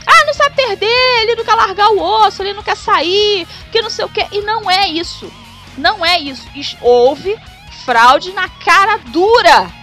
Ah, 0.06 0.24
não 0.26 0.34
sabe 0.34 0.54
perder, 0.54 1.22
ele 1.22 1.36
não 1.36 1.44
quer 1.44 1.54
largar 1.54 1.88
o 1.90 1.98
osso, 1.98 2.42
ele 2.42 2.52
não 2.52 2.62
quer 2.62 2.76
sair, 2.76 3.46
que 3.72 3.82
não 3.82 3.90
sei 3.90 4.04
o 4.04 4.08
que. 4.08 4.24
E 4.30 4.42
não 4.42 4.70
é 4.70 4.86
isso. 4.88 5.32
Não 5.76 6.04
é 6.04 6.18
isso. 6.18 6.76
Houve 6.80 7.36
fraude 7.84 8.32
na 8.32 8.48
cara 8.48 8.98
dura 8.98 9.75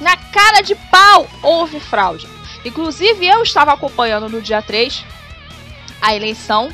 na 0.00 0.16
cara 0.16 0.60
de 0.60 0.74
pau 0.74 1.28
houve 1.42 1.80
fraude. 1.80 2.28
Inclusive, 2.64 3.26
eu 3.26 3.42
estava 3.42 3.72
acompanhando 3.72 4.28
no 4.28 4.40
dia 4.40 4.62
3 4.62 5.04
a 6.00 6.14
eleição. 6.14 6.72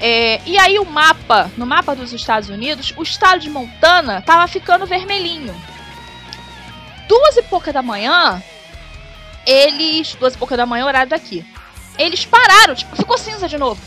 É, 0.00 0.40
e 0.44 0.58
aí 0.58 0.78
o 0.78 0.84
mapa, 0.84 1.50
no 1.56 1.66
mapa 1.66 1.94
dos 1.94 2.12
Estados 2.12 2.48
Unidos, 2.48 2.92
o 2.96 3.02
estado 3.02 3.40
de 3.40 3.48
Montana 3.48 4.18
estava 4.18 4.46
ficando 4.46 4.86
vermelhinho. 4.86 5.54
Duas 7.08 7.36
e 7.36 7.42
pouca 7.42 7.72
da 7.72 7.82
manhã, 7.82 8.42
eles. 9.46 10.14
Duas 10.16 10.34
e 10.34 10.38
pouca 10.38 10.56
da 10.56 10.66
manhã, 10.66 10.84
horário 10.86 11.08
daqui. 11.08 11.44
Eles 11.98 12.26
pararam, 12.26 12.74
tipo, 12.74 12.94
ficou 12.94 13.16
cinza 13.16 13.48
de 13.48 13.56
novo. 13.56 13.80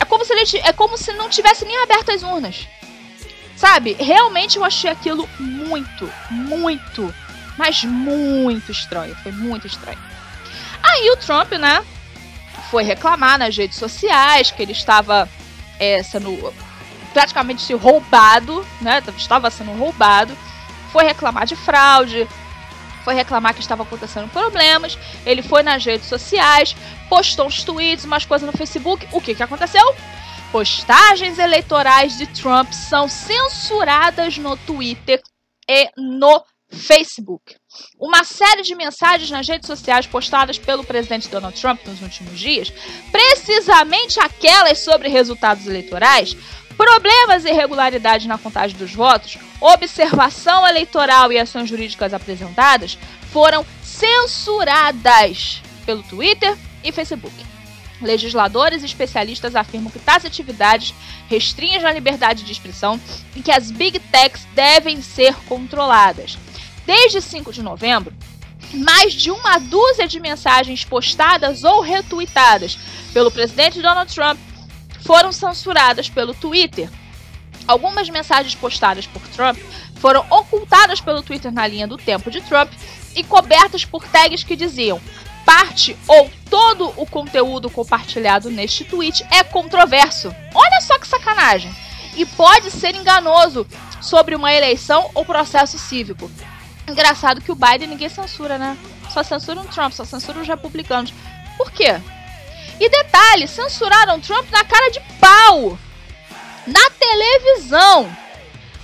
É 0.00 0.04
como 0.04 0.24
se, 0.24 0.32
ele, 0.32 0.62
é 0.64 0.72
como 0.72 0.98
se 0.98 1.12
não 1.12 1.28
tivesse 1.28 1.64
nem 1.64 1.78
aberto 1.82 2.10
as 2.10 2.22
urnas. 2.22 2.66
Sabe, 3.56 3.92
realmente 3.94 4.56
eu 4.56 4.64
achei 4.64 4.90
aquilo 4.90 5.28
muito, 5.38 6.10
muito, 6.28 7.14
mas 7.56 7.84
muito 7.84 8.70
estranho. 8.70 9.14
Foi 9.16 9.32
muito 9.32 9.66
estranho. 9.66 9.98
Aí 10.82 11.10
o 11.10 11.16
Trump, 11.16 11.52
né, 11.52 11.84
foi 12.70 12.82
reclamar 12.82 13.38
nas 13.38 13.56
redes 13.56 13.78
sociais 13.78 14.50
que 14.50 14.62
ele 14.62 14.72
estava 14.72 15.28
é, 15.78 16.02
sendo 16.02 16.52
praticamente 17.12 17.72
roubado, 17.74 18.66
né? 18.80 19.02
Estava 19.16 19.50
sendo 19.50 19.72
roubado. 19.72 20.36
Foi 20.92 21.04
reclamar 21.04 21.46
de 21.46 21.56
fraude, 21.56 22.28
foi 23.04 23.14
reclamar 23.14 23.54
que 23.54 23.60
estava 23.60 23.82
acontecendo 23.82 24.28
problemas. 24.30 24.98
Ele 25.24 25.42
foi 25.42 25.62
nas 25.62 25.84
redes 25.84 26.08
sociais, 26.08 26.74
postou 27.08 27.46
uns 27.46 27.62
tweets, 27.62 28.04
umas 28.04 28.24
coisas 28.24 28.46
no 28.46 28.56
Facebook. 28.56 29.06
O 29.12 29.20
que, 29.20 29.34
que 29.34 29.42
aconteceu? 29.42 29.94
Postagens 30.50 31.38
eleitorais 31.38 32.16
de 32.16 32.26
Trump 32.26 32.72
são 32.72 33.08
censuradas 33.08 34.38
no 34.38 34.56
Twitter 34.56 35.22
e 35.68 35.90
no 35.96 36.44
Facebook. 36.74 37.56
Uma 37.98 38.24
série 38.24 38.62
de 38.62 38.74
mensagens 38.74 39.30
nas 39.30 39.48
redes 39.48 39.66
sociais 39.66 40.06
postadas 40.06 40.58
pelo 40.58 40.84
presidente 40.84 41.28
Donald 41.28 41.58
Trump 41.58 41.80
nos 41.86 42.02
últimos 42.02 42.38
dias, 42.38 42.72
precisamente 43.10 44.20
aquelas 44.20 44.78
sobre 44.80 45.08
resultados 45.08 45.66
eleitorais, 45.66 46.36
problemas 46.76 47.44
e 47.44 47.50
irregularidades 47.50 48.26
na 48.26 48.36
contagem 48.36 48.76
dos 48.76 48.92
votos, 48.92 49.38
observação 49.60 50.66
eleitoral 50.66 51.32
e 51.32 51.38
ações 51.38 51.68
jurídicas 51.68 52.12
apresentadas, 52.12 52.98
foram 53.32 53.64
censuradas 53.82 55.62
pelo 55.86 56.02
Twitter 56.02 56.56
e 56.82 56.92
Facebook. 56.92 57.34
Legisladores 58.02 58.82
e 58.82 58.86
especialistas 58.86 59.54
afirmam 59.54 59.90
que 59.90 59.98
tais 59.98 60.24
atividades 60.24 60.92
restringem 61.28 61.86
a 61.86 61.92
liberdade 61.92 62.44
de 62.44 62.52
expressão 62.52 63.00
e 63.34 63.40
que 63.40 63.52
as 63.52 63.70
big 63.70 63.98
techs 63.98 64.44
devem 64.54 65.00
ser 65.00 65.34
controladas. 65.46 66.36
Desde 66.86 67.20
5 67.20 67.52
de 67.52 67.62
novembro, 67.62 68.12
mais 68.72 69.12
de 69.12 69.30
uma 69.30 69.58
dúzia 69.58 70.06
de 70.06 70.20
mensagens 70.20 70.84
postadas 70.84 71.64
ou 71.64 71.80
retuitadas 71.80 72.78
pelo 73.12 73.30
presidente 73.30 73.80
Donald 73.80 74.12
Trump 74.12 74.38
foram 75.00 75.32
censuradas 75.32 76.08
pelo 76.08 76.34
Twitter. 76.34 76.90
Algumas 77.66 78.08
mensagens 78.10 78.54
postadas 78.54 79.06
por 79.06 79.22
Trump 79.28 79.58
foram 79.96 80.24
ocultadas 80.30 81.00
pelo 81.00 81.22
Twitter 81.22 81.52
na 81.52 81.66
linha 81.66 81.86
do 81.86 81.96
tempo 81.96 82.30
de 82.30 82.40
Trump 82.42 82.70
e 83.14 83.22
cobertas 83.22 83.84
por 83.84 84.04
tags 84.06 84.44
que 84.44 84.56
diziam 84.56 85.00
parte 85.44 85.96
ou 86.06 86.30
todo 86.50 86.92
o 86.96 87.06
conteúdo 87.06 87.70
compartilhado 87.70 88.50
neste 88.50 88.84
tweet 88.84 89.24
é 89.30 89.44
controverso. 89.44 90.34
Olha 90.54 90.80
só 90.80 90.98
que 90.98 91.06
sacanagem! 91.06 91.74
E 92.16 92.24
pode 92.24 92.70
ser 92.70 92.94
enganoso 92.94 93.66
sobre 94.00 94.34
uma 94.34 94.52
eleição 94.52 95.10
ou 95.14 95.24
processo 95.24 95.78
cívico. 95.78 96.30
Engraçado 96.86 97.40
que 97.40 97.50
o 97.50 97.54
Biden 97.54 97.88
ninguém 97.88 98.08
censura, 98.08 98.58
né? 98.58 98.76
Só 99.10 99.22
censura 99.22 99.60
o 99.60 99.64
Trump, 99.64 99.92
só 99.92 100.04
censura 100.04 100.40
os 100.40 100.48
republicanos. 100.48 101.12
Por 101.56 101.70
quê? 101.70 102.00
E 102.80 102.88
detalhe, 102.88 103.46
censuraram 103.46 104.20
Trump 104.20 104.50
na 104.50 104.64
cara 104.64 104.90
de 104.90 105.00
pau. 105.18 105.78
Na 106.66 106.90
televisão. 106.90 108.14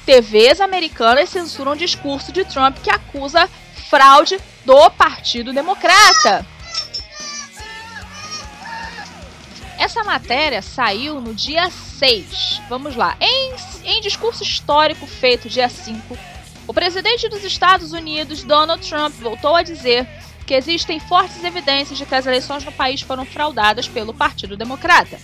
TVs 0.07 0.61
americanas 0.61 1.28
censuram 1.28 1.73
o 1.73 1.76
discurso 1.76 2.33
de 2.33 2.45
Trump 2.45 2.78
que 2.83 2.90
acusa 2.90 3.49
fraude 3.88 4.38
do 4.64 4.90
Partido 4.90 5.52
Democrata. 5.52 6.47
Essa 9.78 10.04
matéria 10.04 10.62
saiu 10.62 11.21
no 11.21 11.35
dia 11.35 11.71
6. 11.71 12.61
Vamos 12.69 12.95
lá. 12.95 13.16
Em, 13.21 13.54
em 13.84 14.00
discurso 14.00 14.43
histórico 14.43 15.06
feito 15.06 15.49
dia 15.49 15.69
5, 15.69 16.17
o 16.71 16.73
presidente 16.73 17.28
dos 17.28 17.43
Estados 17.43 17.93
Unidos, 17.93 18.45
Donald 18.45 18.89
Trump, 18.89 19.13
voltou 19.15 19.56
a 19.56 19.63
dizer 19.65 20.06
que 20.47 20.54
existem 20.54 21.00
fortes 21.00 21.43
evidências 21.43 21.99
de 21.99 22.06
que 22.06 22.15
as 22.15 22.26
eleições 22.26 22.63
no 22.63 22.71
país 22.71 23.00
foram 23.00 23.25
fraudadas 23.25 23.89
pelo 23.89 24.15
Partido 24.15 24.56
Democrata. 24.56 25.19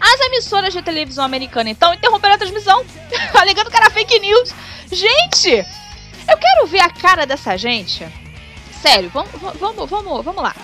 As 0.00 0.20
emissoras 0.20 0.72
de 0.72 0.80
televisão 0.80 1.26
americana 1.26 1.68
então 1.68 1.92
interromperam 1.92 2.36
a 2.36 2.38
transmissão, 2.38 2.86
alegando 3.38 3.70
que 3.70 3.76
era 3.76 3.90
fake 3.90 4.18
news. 4.18 4.54
Gente, 4.90 5.50
eu 6.26 6.38
quero 6.38 6.66
ver 6.66 6.80
a 6.80 6.88
cara 6.88 7.26
dessa 7.26 7.54
gente. 7.58 8.08
Sério, 8.80 9.10
vamos, 9.10 9.30
vamos, 9.60 9.90
vamos, 9.90 10.24
vamos 10.24 10.42
lá. 10.42 10.56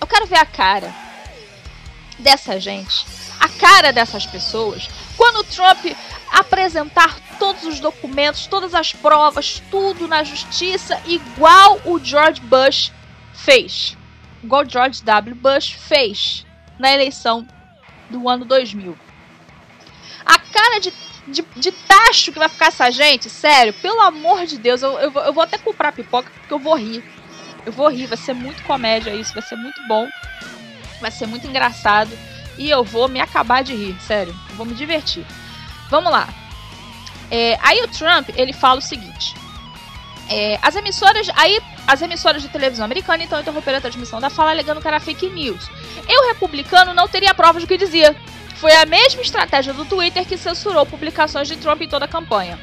Eu 0.00 0.06
quero 0.06 0.24
ver 0.24 0.38
a 0.38 0.46
cara 0.46 0.94
dessa 2.18 2.58
gente, 2.58 3.04
a 3.38 3.50
cara 3.50 3.92
dessas 3.92 4.24
pessoas, 4.24 4.88
quando 5.14 5.40
o 5.40 5.44
Trump 5.44 5.84
apresentar 6.32 7.20
todos 7.38 7.64
os 7.64 7.78
documentos, 7.78 8.46
todas 8.46 8.74
as 8.74 8.92
provas, 8.92 9.62
tudo 9.70 10.08
na 10.08 10.24
justiça, 10.24 10.98
igual 11.04 11.78
o 11.84 11.98
George 11.98 12.40
Bush 12.40 12.90
fez. 13.34 13.96
Igual 14.42 14.68
George 14.68 15.02
W. 15.04 15.36
Bush 15.36 15.72
fez 15.72 16.46
na 16.78 16.92
eleição 16.92 17.46
do 18.08 18.28
ano 18.28 18.44
2000. 18.46 18.96
A 20.24 20.38
cara 20.38 20.80
de, 20.80 20.92
de, 21.28 21.44
de 21.56 21.72
tacho 21.72 22.32
que 22.32 22.38
vai 22.38 22.48
ficar 22.48 22.66
essa 22.66 22.90
gente, 22.90 23.28
sério, 23.28 23.74
pelo 23.74 24.00
amor 24.00 24.46
de 24.46 24.56
Deus, 24.56 24.82
eu, 24.82 24.98
eu, 24.98 25.12
eu 25.12 25.32
vou 25.32 25.42
até 25.42 25.58
comprar 25.58 25.92
pipoca 25.92 26.30
porque 26.30 26.54
eu 26.54 26.58
vou 26.58 26.74
rir. 26.74 27.04
Eu 27.64 27.72
vou 27.72 27.88
rir, 27.88 28.06
vai 28.06 28.16
ser 28.16 28.32
muito 28.32 28.62
comédia 28.64 29.14
isso, 29.14 29.34
vai 29.34 29.42
ser 29.42 29.54
muito 29.54 29.80
bom, 29.86 30.08
vai 31.00 31.10
ser 31.10 31.26
muito 31.26 31.46
engraçado 31.46 32.10
e 32.58 32.68
eu 32.68 32.82
vou 32.82 33.08
me 33.08 33.20
acabar 33.20 33.62
de 33.62 33.74
rir, 33.74 33.96
sério, 34.00 34.34
vou 34.56 34.66
me 34.66 34.74
divertir. 34.74 35.24
Vamos 35.92 36.10
lá. 36.10 36.26
É, 37.30 37.58
aí 37.60 37.82
o 37.82 37.88
Trump, 37.88 38.30
ele 38.34 38.54
fala 38.54 38.78
o 38.78 38.82
seguinte. 38.82 39.34
É, 40.26 40.58
as 40.62 40.74
emissoras. 40.74 41.28
Aí 41.36 41.60
as 41.86 42.00
emissoras 42.00 42.40
de 42.40 42.48
televisão 42.48 42.86
americana 42.86 43.22
então 43.22 43.38
interromperam 43.38 43.76
a 43.76 43.80
transmissão 43.82 44.18
da 44.18 44.30
fala 44.30 44.52
alegando 44.52 44.80
que 44.80 44.88
era 44.88 44.98
fake 44.98 45.28
news. 45.28 45.68
Eu, 46.08 46.28
republicano, 46.28 46.94
não 46.94 47.06
teria 47.06 47.34
provas 47.34 47.62
do 47.62 47.66
que 47.66 47.76
dizia. 47.76 48.16
Foi 48.54 48.72
a 48.74 48.86
mesma 48.86 49.20
estratégia 49.20 49.74
do 49.74 49.84
Twitter 49.84 50.24
que 50.24 50.38
censurou 50.38 50.86
publicações 50.86 51.46
de 51.46 51.56
Trump 51.56 51.82
em 51.82 51.88
toda 51.88 52.06
a 52.06 52.08
campanha. 52.08 52.58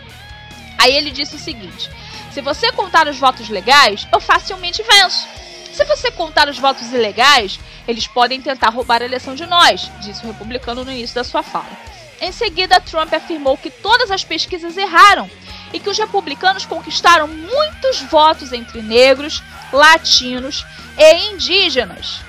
Aí 0.80 0.96
ele 0.96 1.12
disse 1.12 1.36
o 1.36 1.40
seguinte: 1.40 1.88
se 2.32 2.42
você 2.42 2.72
contar 2.72 3.08
os 3.08 3.20
votos 3.20 3.48
legais, 3.48 4.08
eu 4.12 4.20
facilmente 4.20 4.82
venço. 4.82 5.28
Se 5.72 5.86
você 5.86 6.10
contar 6.10 6.50
os 6.50 6.58
votos 6.58 6.92
ilegais, 6.92 7.60
eles 7.88 8.08
podem 8.08 8.42
tentar 8.42 8.70
roubar 8.70 9.04
a 9.04 9.06
eleição 9.06 9.36
de 9.36 9.46
nós, 9.46 9.92
disse 10.02 10.24
o 10.24 10.28
republicano 10.28 10.84
no 10.84 10.92
início 10.92 11.14
da 11.14 11.24
sua 11.24 11.44
fala. 11.44 11.89
Em 12.22 12.32
seguida, 12.32 12.82
Trump 12.82 13.14
afirmou 13.14 13.58
que 13.58 13.70
todas 13.70 14.12
as 14.12 14.24
pesquisas 14.24 14.76
erraram 14.76 15.30
e 15.72 15.80
que 15.80 15.90
os 15.90 15.98
republicanos 15.98 16.66
conquistaram 16.66 17.28
muitos 17.28 18.02
votos 18.02 18.52
entre 18.52 18.82
negros, 18.82 19.42
latinos 19.72 20.66
e 20.98 21.32
indígenas. 21.32 22.22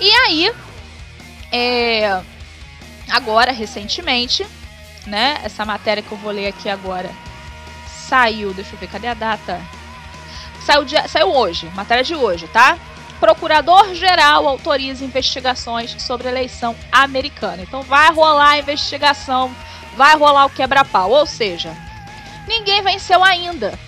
E 0.00 0.10
aí, 0.10 0.52
é, 1.52 2.22
agora, 3.10 3.52
recentemente, 3.52 4.46
né, 5.06 5.40
essa 5.44 5.64
matéria 5.64 6.02
que 6.02 6.12
eu 6.12 6.18
vou 6.18 6.32
ler 6.32 6.48
aqui 6.48 6.68
agora 6.68 7.10
saiu, 8.08 8.54
deixa 8.54 8.74
eu 8.74 8.78
ver, 8.78 8.88
cadê 8.88 9.08
a 9.08 9.14
data? 9.14 9.60
Saiu, 10.64 10.86
saiu 11.08 11.34
hoje, 11.34 11.66
matéria 11.74 12.04
de 12.04 12.14
hoje, 12.14 12.46
tá? 12.48 12.78
Procurador-Geral 13.20 14.46
autoriza 14.46 15.04
investigações 15.04 16.00
sobre 16.02 16.28
a 16.28 16.30
eleição 16.30 16.76
americana. 16.92 17.62
Então 17.62 17.82
vai 17.82 18.12
rolar 18.12 18.50
a 18.50 18.58
investigação, 18.58 19.54
vai 19.96 20.16
rolar 20.16 20.46
o 20.46 20.50
quebra-pau. 20.50 21.10
Ou 21.10 21.26
seja, 21.26 21.74
ninguém 22.46 22.82
venceu 22.82 23.22
ainda. 23.24 23.78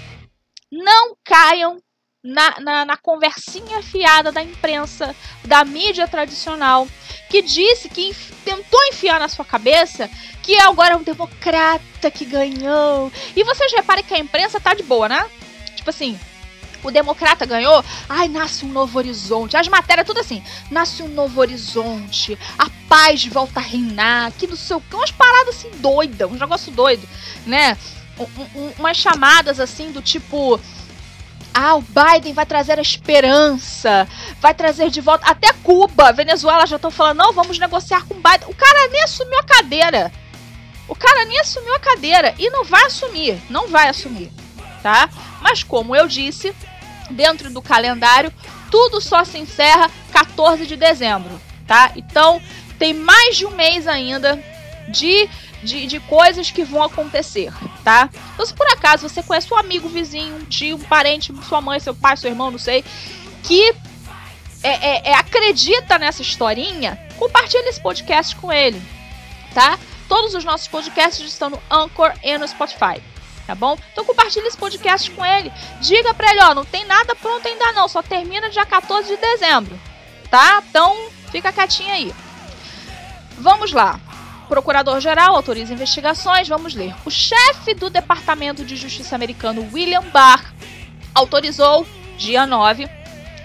Não 0.71 1.17
caiam 1.25 1.79
na, 2.23 2.61
na, 2.61 2.85
na, 2.85 2.97
conversinha 2.97 3.83
fiada 3.83 4.33
da 4.33 4.43
imprensa, 4.43 5.15
da 5.45 5.65
mídia 5.65 6.09
tradicional, 6.09 6.87
que 7.31 7.41
disse 7.41 7.89
que 7.89 8.15
tentou 8.45 8.81
enfiar 8.87 9.21
na 9.21 9.29
sua 9.29 9.45
cabeça 9.45 10.11
que 10.43 10.59
agora 10.59 10.95
é 10.95 10.97
um 10.97 11.03
democrata 11.03 12.11
que 12.11 12.25
ganhou. 12.25 13.13
E 13.37 13.45
vocês 13.45 13.73
reparem 13.73 14.05
que 14.05 14.15
a 14.15 14.19
imprensa 14.19 14.59
tá 14.59 14.75
de 14.75 14.83
boa, 14.83 15.09
né? 15.09 15.31
Tipo 15.77 15.91
assim, 15.91 16.19
o 16.83 16.91
democrata 16.91 17.45
ganhou, 17.45 17.85
ai, 18.09 18.29
nasce 18.29 18.65
um 18.65 18.69
novo 18.69 18.99
horizonte. 18.99 19.57
As 19.57 19.69
matérias 19.69 20.07
tudo 20.07 20.21
assim, 20.21 20.43
nasce 20.71 21.03
um 21.03 21.09
novo 21.09 21.41
horizonte, 21.41 22.39
a 22.59 22.69
paz 22.89 23.25
volta 23.27 23.61
a 23.61 23.63
reinar, 23.63 24.33
que 24.33 24.47
não 24.47 24.57
sei 24.57 24.77
o 24.77 24.81
que, 24.81 24.95
umas 24.95 25.11
paradas 25.11 25.57
assim 25.57 25.71
doidas, 25.77 26.31
um 26.31 26.35
negócio 26.35 26.73
doido, 26.73 27.07
né? 27.47 27.77
Um, 28.19 28.61
um, 28.61 28.73
umas 28.79 28.97
chamadas 28.97 29.61
assim 29.61 29.93
do 29.93 30.03
tipo. 30.03 30.61
Ah, 31.55 31.75
o 31.75 31.83
Biden 31.83 32.35
vai 32.35 32.47
trazer 32.47 32.79
a 32.79 32.83
esperança, 32.83 34.07
vai 34.41 34.55
trazer 34.55 34.91
de 34.91 35.01
volta. 35.01 35.27
Até 35.27 35.53
Cuba, 35.53 36.13
Venezuela 36.13 36.67
já 36.67 36.77
estão 36.77 36.91
falando, 36.91 37.19
não, 37.19 37.33
vamos 37.33 37.59
negociar 37.59 38.05
com 38.07 38.15
o 38.15 38.19
Biden. 38.19 38.49
O 38.49 38.55
cara 38.55 38.89
nem 38.89 39.03
assumiu 39.03 39.39
a 39.41 39.43
cadeira. 39.43 40.13
O 40.89 40.95
cara 40.95 41.27
nem 41.27 41.39
assumiu 41.39 41.75
a 41.75 41.79
cadeira 41.79 42.35
e 42.39 42.49
não 42.49 42.65
vai 42.65 42.85
assumir, 42.85 43.39
não 43.51 43.69
vai 43.69 43.89
assumir, 43.89 44.33
tá? 44.83 45.11
Mas 45.43 45.63
como 45.63 45.95
eu 45.95 46.09
disse, 46.09 46.55
dentro 47.11 47.51
do 47.51 47.63
calendário, 47.63 48.33
tudo 48.71 49.01
só 49.01 49.25
se 49.25 49.39
encerra 49.39 49.91
14 50.13 50.67
de 50.67 50.77
dezembro, 50.77 51.41
tá? 51.67 51.93
Então, 51.97 52.41
tem 52.79 52.95
mais 52.95 53.37
de 53.37 53.47
um 53.47 53.51
mês 53.51 53.87
ainda 53.87 54.43
de 54.89 55.29
de, 55.63 55.87
de 55.87 56.01
coisas 56.01 56.51
que 56.51 56.65
vão 56.65 56.83
acontecer, 56.83 57.53
tá? 57.83 58.09
Então, 58.35 58.47
se 58.47 58.55
por 58.55 58.67
acaso 58.69 59.09
você 59.09 59.23
conhece 59.23 59.53
um 59.53 59.57
amigo, 59.57 59.89
vizinho, 59.89 60.37
um 60.37 60.45
tio, 60.45 60.77
um 60.77 60.81
parente, 60.81 61.33
sua 61.49 61.61
mãe, 61.61 61.81
seu 61.81 61.95
pai, 61.95 62.17
seu 62.17 62.31
irmão, 62.31 62.51
não 62.51 62.59
sei, 62.59 62.85
que 63.43 63.75
é, 64.63 64.69
é, 64.69 65.11
é, 65.11 65.15
acredita 65.15 65.99
nessa 65.99 66.23
historinha, 66.23 66.99
compartilhe 67.17 67.69
esse 67.69 67.81
podcast 67.81 68.37
com 68.37 68.53
ele, 68.53 68.81
tá? 69.55 69.79
Todos 70.09 70.35
os 70.35 70.45
nossos 70.45 70.69
podcasts 70.69 71.27
estão 71.27 71.51
no 71.51 71.63
Anchor 71.71 72.13
e 72.23 72.39
no 72.39 72.47
Spotify, 72.47 73.03
tá 73.49 73.55
bom? 73.55 73.79
Então 73.91 74.05
compartilhe 74.05 74.47
esse 74.47 74.59
podcast 74.59 75.11
com 75.11 75.25
ele. 75.25 75.51
Diga 75.81 76.13
pra 76.13 76.31
ele, 76.31 76.43
ó, 76.43 76.55
não 76.55 76.67
tem 76.67 76.85
nada 76.85 77.17
pronto 77.17 77.49
ainda 77.49 77.73
não, 77.73 77.89
só 77.89 78.03
termina 78.03 78.51
dia 78.51 78.67
14 78.67 79.09
de 79.09 79.17
dezembro, 79.17 79.81
tá? 80.31 80.63
Então 80.69 80.95
fica 81.33 81.51
quietinho 81.51 81.91
aí. 81.91 82.15
Vamos 83.39 83.73
lá. 83.73 83.99
Procurador-Geral 84.49 85.35
autoriza 85.35 85.73
investigações. 85.73 86.47
Vamos 86.49 86.75
ler. 86.75 86.95
O 87.07 87.11
chefe 87.11 87.73
do 87.73 87.89
Departamento 87.89 88.65
de 88.65 88.77
Justiça 88.77 89.15
americano, 89.15 89.67
William 89.73 90.05
Barr, 90.13 90.53
autorizou, 91.15 91.87
dia 92.19 92.47
9, 92.47 92.87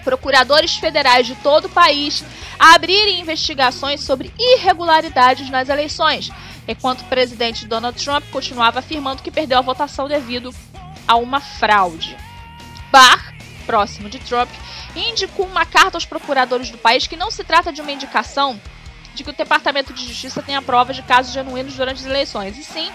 procuradores 0.02 0.76
federais 0.76 1.26
de 1.26 1.34
todo 1.36 1.64
o 1.64 1.70
país 1.70 2.22
a 2.58 2.74
abrirem 2.74 3.20
investigações 3.20 4.02
sobre 4.02 4.30
irregularidades 4.38 5.48
nas 5.48 5.70
eleições, 5.70 6.30
enquanto 6.66 7.02
o 7.02 7.04
presidente 7.04 7.66
Donald 7.66 8.02
Trump 8.02 8.24
continuava 8.30 8.78
afirmando 8.78 9.22
que 9.22 9.30
perdeu 9.30 9.58
a 9.58 9.62
votação 9.62 10.08
devido 10.08 10.54
a 11.06 11.16
uma 11.16 11.40
fraude. 11.40 12.16
Barr, 12.90 13.34
próximo 13.66 14.08
de 14.08 14.18
Trump, 14.18 14.50
indicou 14.94 15.46
uma 15.46 15.66
carta 15.66 15.96
aos 15.96 16.04
procuradores 16.04 16.70
do 16.70 16.78
país 16.78 17.06
que 17.06 17.16
não 17.16 17.30
se 17.30 17.44
trata 17.44 17.72
de 17.72 17.80
uma 17.80 17.92
indicação 17.92 18.60
de 19.14 19.22
que 19.22 19.30
o 19.30 19.32
Departamento 19.32 19.92
de 19.92 20.06
Justiça 20.06 20.42
tenha 20.42 20.60
provas 20.60 20.96
de 20.96 21.02
casos 21.02 21.32
genuínos 21.32 21.74
durante 21.74 22.00
as 22.00 22.06
eleições, 22.06 22.58
e 22.58 22.64
sim 22.64 22.90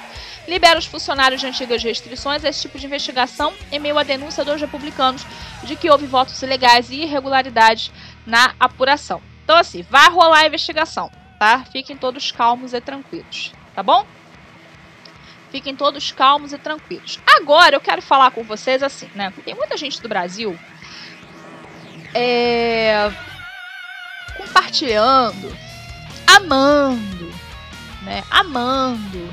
libera 0.48 0.80
os 0.80 0.86
funcionários 0.86 1.40
de 1.40 1.48
antigas 1.48 1.84
restrições 1.84 2.44
a 2.44 2.50
esse 2.50 2.62
tipo 2.62 2.78
de 2.78 2.86
investigação 2.86 3.54
em 3.72 3.80
meio 3.80 3.98
à 3.98 4.04
denúncia 4.04 4.44
dos 4.44 4.60
republicanos 4.60 5.26
de 5.64 5.76
que 5.76 5.90
houve 5.90 6.06
votos 6.06 6.42
ilegais 6.42 6.90
e 6.90 7.04
irregularidades 7.04 7.92
na 8.26 8.54
apuração. 8.60 9.22
Então, 9.44 9.58
assim, 9.58 9.82
vai 9.84 10.10
rolar 10.10 10.40
a 10.40 10.48
investigação, 10.48 11.10
tá? 11.40 11.64
Fiquem 11.72 11.96
todos 11.96 12.32
calmos 12.32 12.74
e 12.74 12.82
tranquilos, 12.82 13.54
tá 13.80 13.84
bom? 13.84 14.06
Fiquem 15.52 15.74
todos 15.74 16.12
calmos 16.12 16.52
e 16.52 16.58
tranquilos. 16.58 17.18
Agora 17.26 17.78
eu 17.78 17.80
quero 17.80 18.02
falar 18.02 18.30
com 18.32 18.44
vocês 18.44 18.84
assim, 18.84 19.10
né? 19.16 19.32
Tem 19.46 19.56
muita 19.56 19.78
gente 19.78 20.02
do 20.02 20.10
Brasil 20.10 20.60
é, 22.14 23.10
compartilhando 24.36 25.58
amando, 26.28 27.34
né? 28.02 28.22
Amando 28.30 29.32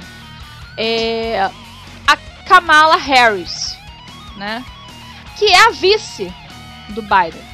é, 0.76 1.40
a 2.06 2.16
Kamala 2.46 2.96
Harris, 2.96 3.76
né? 4.36 4.64
Que 5.36 5.46
é 5.46 5.66
a 5.66 5.70
vice 5.70 6.32
do 6.90 7.02
Biden. 7.02 7.44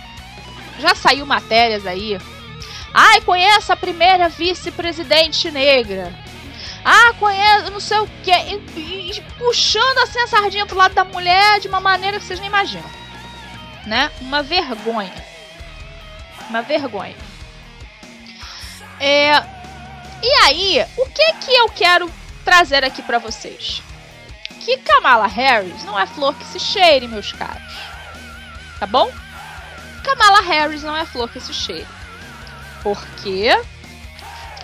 Já 0.79 0.95
saiu 0.95 1.25
matérias 1.25 1.87
aí. 1.87 2.21
Ai, 2.93 3.23
conheça 3.23 3.73
a 3.73 3.77
primeira 3.77 4.29
vice-presidente 4.29 5.51
negra. 5.51 6.13
Ah, 6.85 7.13
conheço, 7.19 7.71
não 7.71 7.81
sei 7.81 7.99
o 7.99 8.09
que. 8.25 8.33
E, 8.33 9.11
e, 9.11 9.21
puxando 9.39 9.99
assim 9.99 10.19
a 10.21 10.27
sardinha 10.27 10.67
pro 10.67 10.77
lado 10.77 10.95
da 10.95 11.05
mulher 11.05 11.61
de 11.61 11.69
uma 11.69 11.81
maneira 11.81 12.19
que 12.19 12.25
vocês 12.25 12.41
nem 12.41 12.49
imaginam. 12.49 12.91
Né? 13.87 14.11
Uma 14.21 14.43
vergonha. 14.43 15.25
Uma 16.49 16.63
vergonha. 16.63 17.17
É, 18.99 19.33
e 20.23 20.29
aí, 20.45 20.87
o 20.97 21.07
que 21.07 21.33
que 21.35 21.53
eu 21.53 21.69
quero 21.69 22.11
trazer 22.45 22.85
aqui 22.85 23.03
para 23.03 23.19
vocês? 23.19 23.83
Que 24.61 24.77
Kamala 24.79 25.27
Harris 25.27 25.83
não 25.85 25.99
é 25.99 26.07
flor 26.07 26.35
que 26.35 26.45
se 26.45 26.61
cheire, 26.61 27.09
meus 27.09 27.33
caros. 27.33 27.77
Tá 28.79 28.87
bom? 28.87 29.11
Kamala 30.05 30.41
Harris 30.41 30.83
não 30.83 30.97
é 30.97 31.05
flor 31.05 31.29
que 31.29 31.41
se 31.41 31.53
cheire. 31.53 31.87
Porque 32.83 33.49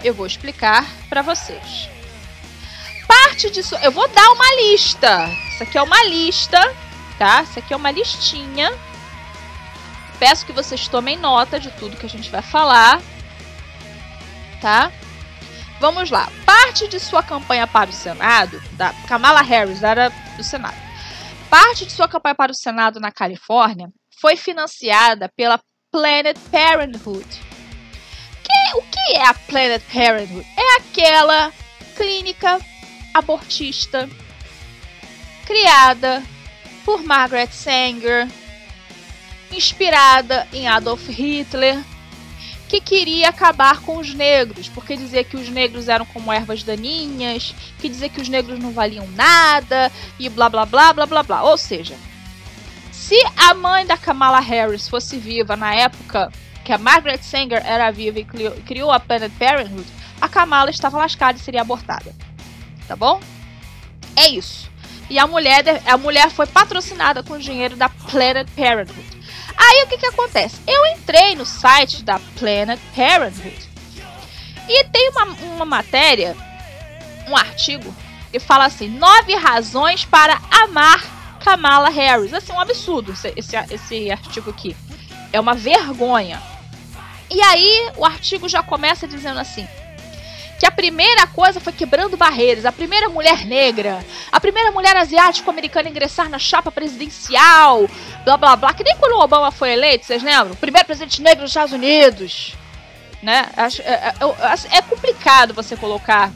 eu 0.05 0.15
vou 0.15 0.27
explicar 0.27 0.85
para 1.09 1.23
vocês. 1.23 1.89
Parte 3.29 3.51
disso, 3.51 3.77
eu 3.83 3.93
vou 3.93 4.09
dar 4.09 4.31
uma 4.33 4.55
lista. 4.57 5.29
Isso 5.49 5.63
aqui 5.63 5.79
é 5.79 5.83
uma 5.83 6.05
lista, 6.05 6.61
tá? 7.19 7.43
Isso 7.43 7.59
aqui 7.59 7.73
é 7.73 7.77
uma 7.77 7.91
listinha. 7.91 8.71
Peço 10.19 10.45
que 10.45 10.53
vocês 10.53 10.89
tomem 10.89 11.17
nota 11.17 11.61
de 11.61 11.71
tudo 11.73 11.97
que 11.97 12.07
a 12.07 12.09
gente 12.09 12.31
vai 12.31 12.43
falar 12.43 13.01
tá? 14.61 14.93
Vamos 15.81 16.11
lá. 16.11 16.31
Parte 16.45 16.89
de 16.89 16.99
sua 16.99 17.23
campanha 17.23 17.67
para 17.67 17.91
o 17.91 17.93
Senado, 17.93 18.61
da 18.73 18.93
Kamala 19.07 19.43
Harris 19.43 19.83
era 19.83 20.09
do 20.37 20.43
Senado. 20.43 20.77
Parte 21.49 21.87
de 21.87 21.93
sua 21.93 22.09
campanha 22.09 22.35
para 22.35 22.53
o 22.53 22.57
Senado 22.57 23.01
na 23.01 23.11
Califórnia 23.11 23.89
foi 24.21 24.37
financiada 24.37 25.31
pela 25.37 25.61
Planned 25.91 26.39
Parenthood. 26.51 27.27
Que, 28.43 28.77
o 28.77 28.83
que 28.83 29.17
é 29.17 29.27
a 29.27 29.35
Planned 29.35 29.85
Parenthood? 29.93 30.47
É 30.57 30.77
aquela 30.79 31.53
clínica 31.97 32.59
abortista 33.19 34.09
criada 35.47 36.23
por 36.85 37.03
Margaret 37.03 37.51
Sanger, 37.51 38.29
inspirada 39.51 40.47
em 40.53 40.69
Adolf 40.69 41.09
Hitler 41.09 41.83
que 42.69 42.81
queria 42.81 43.31
acabar 43.31 43.81
com 43.81 43.97
os 43.97 44.13
negros, 44.13 44.69
porque 44.69 44.97
dizia 44.97 45.25
que 45.25 45.37
os 45.37 45.49
negros 45.49 45.89
eram 45.89 46.05
como 46.05 46.31
ervas 46.31 46.63
daninhas, 46.63 47.55
que 47.79 47.89
dizia 47.89 48.11
que 48.11 48.21
os 48.21 48.29
negros 48.29 48.59
não 48.59 48.73
valiam 48.73 49.09
nada 49.13 49.91
e 50.19 50.29
blá 50.29 50.51
blá 50.51 50.67
blá 50.67 50.93
blá 50.93 51.07
blá 51.07 51.23
blá. 51.23 51.43
Ou 51.45 51.57
seja, 51.57 51.97
se 52.93 53.17
a 53.37 53.55
mãe 53.55 53.87
da 53.87 53.97
Kamala 53.97 54.39
Harris 54.39 54.87
fosse 54.87 55.17
viva 55.17 55.57
na 55.57 55.75
época 55.75 56.31
que 56.63 56.73
a 56.73 56.79
Margaret 56.79 57.23
Sanger 57.23 57.63
era 57.65 57.91
viva 57.91 58.19
e 58.19 58.25
criou, 58.25 58.93
a 58.93 59.01
Planned 59.01 59.35
Parenthood, 59.39 59.87
a 60.21 60.29
Kamala 60.29 60.69
estava 60.69 60.99
lascada 60.99 61.39
e 61.39 61.41
seria 61.41 61.63
abortada. 61.63 62.15
Tá 62.89 62.97
bom? 62.97 63.21
É 64.17 64.29
isso. 64.29 64.69
E 65.11 65.19
a 65.19 65.27
mulher, 65.27 65.63
a 65.87 65.97
mulher 65.97 66.31
foi 66.31 66.47
patrocinada 66.47 67.23
com 67.23 67.39
dinheiro 67.39 67.77
da 67.77 67.89
Planned 67.89 68.51
Parenthood. 68.57 69.19
Aí 69.57 69.85
o 69.85 69.87
que, 69.87 69.99
que 69.99 70.07
acontece? 70.07 70.57
Eu 70.67 70.87
entrei 70.87 71.35
no 71.35 71.45
site 71.45 72.03
da 72.03 72.19
Planet 72.39 72.81
Parenthood 72.97 73.69
e 74.69 74.85
tem 74.85 75.11
uma, 75.11 75.25
uma 75.25 75.65
matéria, 75.65 76.37
um 77.29 77.37
artigo, 77.37 77.95
que 78.31 78.39
fala 78.39 78.67
assim: 78.67 78.89
nove 78.89 79.35
razões 79.35 80.05
para 80.05 80.41
amar 80.51 81.03
Kamala 81.41 81.89
Harris. 81.89 82.35
Assim, 82.35 82.53
um 82.53 82.61
absurdo 82.61 83.13
esse, 83.13 83.33
esse, 83.37 83.57
esse 83.71 84.11
artigo 84.11 84.51
aqui. 84.51 84.77
É 85.33 85.41
uma 85.41 85.55
vergonha. 85.55 86.41
E 87.31 87.41
aí 87.43 87.91
o 87.97 88.05
artigo 88.05 88.49
já 88.49 88.63
começa 88.63 89.09
dizendo 89.09 89.41
assim: 89.41 89.67
que 90.59 90.67
a 90.67 90.71
primeira 90.71 91.27
coisa 91.27 91.61
foi 91.61 91.73
quebrando 91.73 92.17
barreiras, 92.17 92.65
a 92.65 92.73
primeira 92.73 93.09
mulher 93.09 93.47
negra, 93.47 94.05
a 94.33 94.41
primeira 94.41 94.73
mulher 94.73 94.97
asiático-americana 94.97 95.89
ingressar 95.89 96.29
na 96.29 96.39
chapa 96.39 96.73
presidencial, 96.73 97.89
blá 98.25 98.37
blá 98.37 98.57
blá, 98.57 98.75
que 98.75 98.83
nem 98.83 98.97
quando 98.97 99.13
o 99.13 99.23
Obama 99.23 99.53
foi 99.53 99.73
eleito, 99.73 100.05
vocês 100.05 100.23
lembram? 100.23 100.57
Primeiro 100.57 100.87
presidente 100.87 101.23
negro 101.23 101.43
dos 101.43 101.51
Estados 101.51 101.73
Unidos. 101.73 102.55
Né? 103.23 103.47
É, 103.57 103.63
é, 103.91 104.15
é, 104.75 104.79
é 104.79 104.83
complicado 104.83 105.55
você 105.55 105.77
colocar 105.77 106.33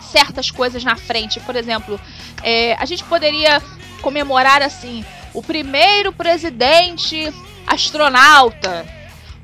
certas 0.00 0.50
coisas 0.50 0.84
na 0.84 0.96
frente. 0.96 1.40
Por 1.40 1.56
exemplo, 1.56 1.98
é, 2.42 2.74
a 2.78 2.84
gente 2.84 3.02
poderia 3.04 3.62
comemorar 4.02 4.62
assim: 4.62 5.04
o 5.32 5.42
primeiro 5.42 6.12
presidente 6.12 7.32
astronauta 7.66 8.86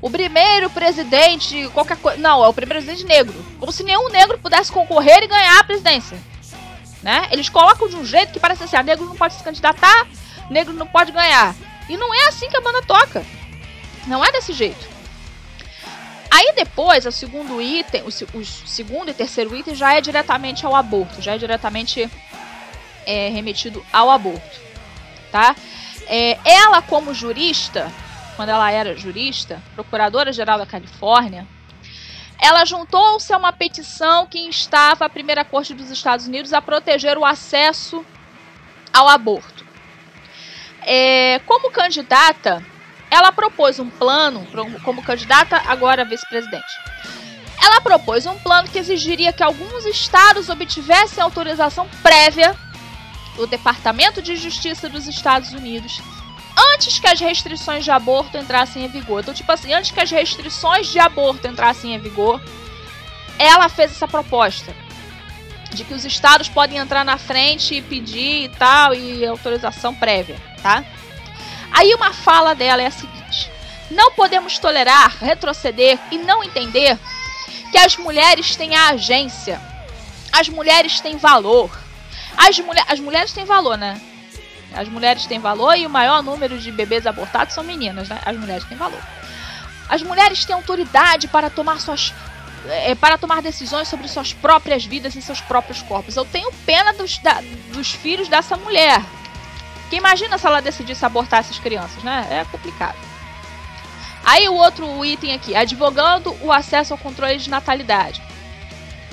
o 0.01 0.09
primeiro 0.09 0.69
presidente, 0.69 1.67
qualquer 1.73 1.97
coisa. 1.97 2.17
Não, 2.19 2.43
é 2.43 2.47
o 2.47 2.53
primeiro 2.53 2.83
presidente 2.83 3.07
negro. 3.07 3.35
Como 3.59 3.71
se 3.71 3.83
nenhum 3.83 4.09
negro 4.09 4.37
pudesse 4.39 4.71
concorrer 4.71 5.23
e 5.23 5.27
ganhar 5.27 5.59
a 5.59 5.63
presidência. 5.63 6.17
Né? 7.03 7.27
Eles 7.31 7.49
colocam 7.49 7.87
de 7.87 7.95
um 7.95 8.05
jeito 8.05 8.31
que 8.31 8.39
parece 8.39 8.63
assim: 8.63 8.75
a 8.75 8.79
ah, 8.79 8.83
negro 8.83 9.05
não 9.05 9.15
pode 9.15 9.33
se 9.33 9.43
candidatar, 9.43 10.07
negro 10.49 10.73
não 10.73 10.87
pode 10.87 11.11
ganhar. 11.11 11.55
E 11.89 11.97
não 11.97 12.13
é 12.13 12.27
assim 12.27 12.49
que 12.49 12.57
a 12.57 12.61
banda 12.61 12.81
toca. 12.83 13.25
Não 14.07 14.23
é 14.23 14.31
desse 14.31 14.53
jeito. 14.53 14.87
Aí 16.31 16.53
depois, 16.55 17.05
o 17.05 17.11
segundo 17.11 17.61
item, 17.61 18.03
o, 18.03 18.37
o 18.37 18.45
segundo 18.45 19.09
e 19.09 19.13
terceiro 19.13 19.55
item 19.55 19.73
já 19.73 19.95
é 19.95 20.01
diretamente 20.01 20.65
ao 20.65 20.75
aborto, 20.75 21.21
já 21.21 21.33
é 21.33 21.37
diretamente 21.37 22.09
é, 23.05 23.29
remetido 23.29 23.83
ao 23.91 24.11
aborto, 24.11 24.59
tá? 25.31 25.55
É, 26.05 26.37
ela 26.45 26.81
como 26.83 27.13
jurista, 27.13 27.91
quando 28.39 28.51
ela 28.51 28.71
era 28.71 28.95
jurista, 28.95 29.61
procuradora-geral 29.75 30.57
da 30.57 30.65
Califórnia, 30.65 31.45
ela 32.41 32.63
juntou-se 32.63 33.33
a 33.33 33.37
uma 33.37 33.51
petição 33.51 34.25
que 34.25 34.39
instava 34.39 35.03
a 35.03 35.09
primeira 35.09 35.43
corte 35.43 35.73
dos 35.73 35.91
Estados 35.91 36.25
Unidos 36.25 36.53
a 36.53 36.61
proteger 36.61 37.17
o 37.17 37.25
acesso 37.25 38.05
ao 38.93 39.09
aborto. 39.09 39.65
É, 40.83 41.39
como 41.39 41.69
candidata, 41.69 42.65
ela 43.11 43.29
propôs 43.33 43.77
um 43.77 43.89
plano, 43.89 44.47
como 44.85 45.03
candidata, 45.03 45.61
agora 45.65 46.05
vice-presidente. 46.05 46.79
Ela 47.61 47.81
propôs 47.81 48.25
um 48.25 48.39
plano 48.39 48.69
que 48.69 48.79
exigiria 48.79 49.33
que 49.33 49.43
alguns 49.43 49.85
estados 49.85 50.47
obtivessem 50.47 51.21
autorização 51.21 51.89
prévia 52.01 52.55
do 53.35 53.45
Departamento 53.45 54.21
de 54.21 54.37
Justiça 54.37 54.87
dos 54.87 55.09
Estados 55.09 55.51
Unidos 55.51 56.01
antes 56.73 56.99
que 56.99 57.07
as 57.07 57.19
restrições 57.19 57.83
de 57.83 57.91
aborto 57.91 58.37
entrassem 58.37 58.83
em 58.83 58.87
vigor. 58.87 59.21
Então, 59.21 59.33
tipo 59.33 59.51
assim, 59.51 59.73
antes 59.73 59.91
que 59.91 59.99
as 59.99 60.11
restrições 60.11 60.87
de 60.87 60.99
aborto 60.99 61.47
entrassem 61.47 61.93
em 61.93 61.99
vigor, 61.99 62.41
ela 63.37 63.69
fez 63.69 63.91
essa 63.91 64.07
proposta 64.07 64.75
de 65.71 65.83
que 65.83 65.93
os 65.93 66.03
estados 66.03 66.49
podem 66.49 66.77
entrar 66.77 67.05
na 67.05 67.17
frente 67.17 67.75
e 67.75 67.81
pedir 67.81 68.45
e 68.45 68.49
tal 68.49 68.93
e 68.93 69.25
autorização 69.25 69.93
prévia, 69.95 70.35
tá? 70.61 70.83
Aí 71.71 71.93
uma 71.93 72.11
fala 72.11 72.55
dela 72.55 72.81
é 72.81 72.87
a 72.87 72.91
seguinte: 72.91 73.51
não 73.89 74.11
podemos 74.11 74.57
tolerar, 74.57 75.17
retroceder 75.19 75.97
e 76.11 76.17
não 76.17 76.43
entender 76.43 76.97
que 77.71 77.77
as 77.77 77.95
mulheres 77.97 78.55
têm 78.55 78.75
a 78.75 78.89
agência, 78.89 79.61
as 80.31 80.49
mulheres 80.49 80.99
têm 80.99 81.17
valor, 81.17 81.69
as, 82.35 82.59
mulher, 82.59 82.85
as 82.87 82.99
mulheres 82.99 83.31
têm 83.31 83.45
valor, 83.45 83.77
né? 83.77 84.01
As 84.73 84.87
mulheres 84.87 85.25
têm 85.25 85.39
valor 85.39 85.75
e 85.77 85.85
o 85.85 85.89
maior 85.89 86.21
número 86.21 86.57
de 86.57 86.71
bebês 86.71 87.07
abortados 87.07 87.53
são 87.53 87.63
meninas, 87.63 88.07
né? 88.09 88.19
As 88.25 88.37
mulheres 88.37 88.63
têm 88.65 88.77
valor. 88.77 89.01
As 89.87 90.01
mulheres 90.03 90.45
têm 90.45 90.55
autoridade 90.55 91.27
para 91.27 91.49
tomar 91.49 91.79
suas 91.79 92.13
é, 92.67 92.93
para 92.93 93.17
tomar 93.17 93.41
decisões 93.41 93.87
sobre 93.87 94.07
suas 94.07 94.33
próprias 94.33 94.85
vidas 94.85 95.15
e 95.15 95.21
seus 95.21 95.41
próprios 95.41 95.81
corpos. 95.81 96.15
Eu 96.15 96.25
tenho 96.25 96.51
pena 96.65 96.93
dos, 96.93 97.17
da, 97.19 97.41
dos 97.73 97.91
filhos 97.91 98.27
dessa 98.27 98.57
mulher. 98.57 99.01
Que 99.89 99.95
imagina 99.95 100.37
se 100.37 100.45
ela 100.45 100.61
decidisse 100.61 101.03
abortar 101.05 101.39
essas 101.39 101.57
crianças, 101.57 102.03
né? 102.03 102.27
É 102.29 102.45
complicado. 102.45 102.97
Aí 104.23 104.47
o 104.47 104.53
outro 104.53 105.03
item 105.03 105.33
aqui, 105.33 105.55
advogando 105.55 106.35
o 106.41 106.51
acesso 106.51 106.93
ao 106.93 106.99
controle 106.99 107.37
de 107.37 107.49
natalidade. 107.49 108.21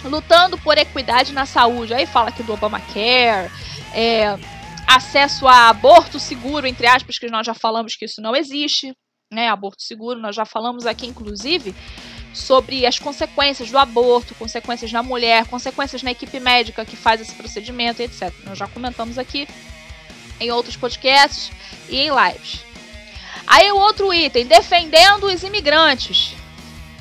Lutando 0.05 0.59
por 0.59 0.77
equidade 0.77 1.33
na 1.33 1.47
saúde. 1.47 1.95
Aí 1.95 2.05
fala 2.05 2.29
aqui 2.29 2.42
do 2.42 2.53
Obamacare, 2.53 3.51
é, 3.95 4.37
acesso 4.87 5.46
a 5.49 5.68
aborto 5.68 6.18
seguro, 6.18 6.66
entre 6.66 6.87
aspas, 6.87 7.18
que 7.18 7.29
nós 7.29 7.46
já 7.46 7.55
falamos 7.55 7.96
que 7.96 8.05
isso 8.05 8.20
não 8.20 8.35
existe, 8.35 8.94
né? 9.33 9.49
Aborto 9.49 9.83
seguro, 9.83 10.20
nós 10.20 10.37
já 10.37 10.44
falamos 10.44 10.87
aqui, 10.87 11.07
inclusive, 11.07 11.75
sobre 12.33 12.87
as 12.87 12.99
consequências 12.99 13.70
do 13.70 13.79
aborto, 13.79 14.35
consequências 14.35 14.92
na 14.92 15.03
mulher, 15.03 15.46
consequências 15.46 16.03
na 16.03 16.12
equipe 16.12 16.38
médica 16.38 16.85
que 16.85 16.96
faz 16.96 17.20
esse 17.20 17.35
procedimento, 17.35 18.03
etc. 18.03 18.33
Nós 18.44 18.59
já 18.59 18.68
comentamos 18.68 19.18
aqui 19.18 19.49
em 20.38 20.51
outros 20.51 20.77
podcasts 20.77 21.51
e 21.88 21.96
em 21.96 22.11
lives. 22.11 22.64
Aí 23.46 23.70
o 23.72 23.79
outro 23.79 24.12
item, 24.12 24.46
defendendo 24.46 25.25
os 25.25 25.42
imigrantes. 25.42 26.35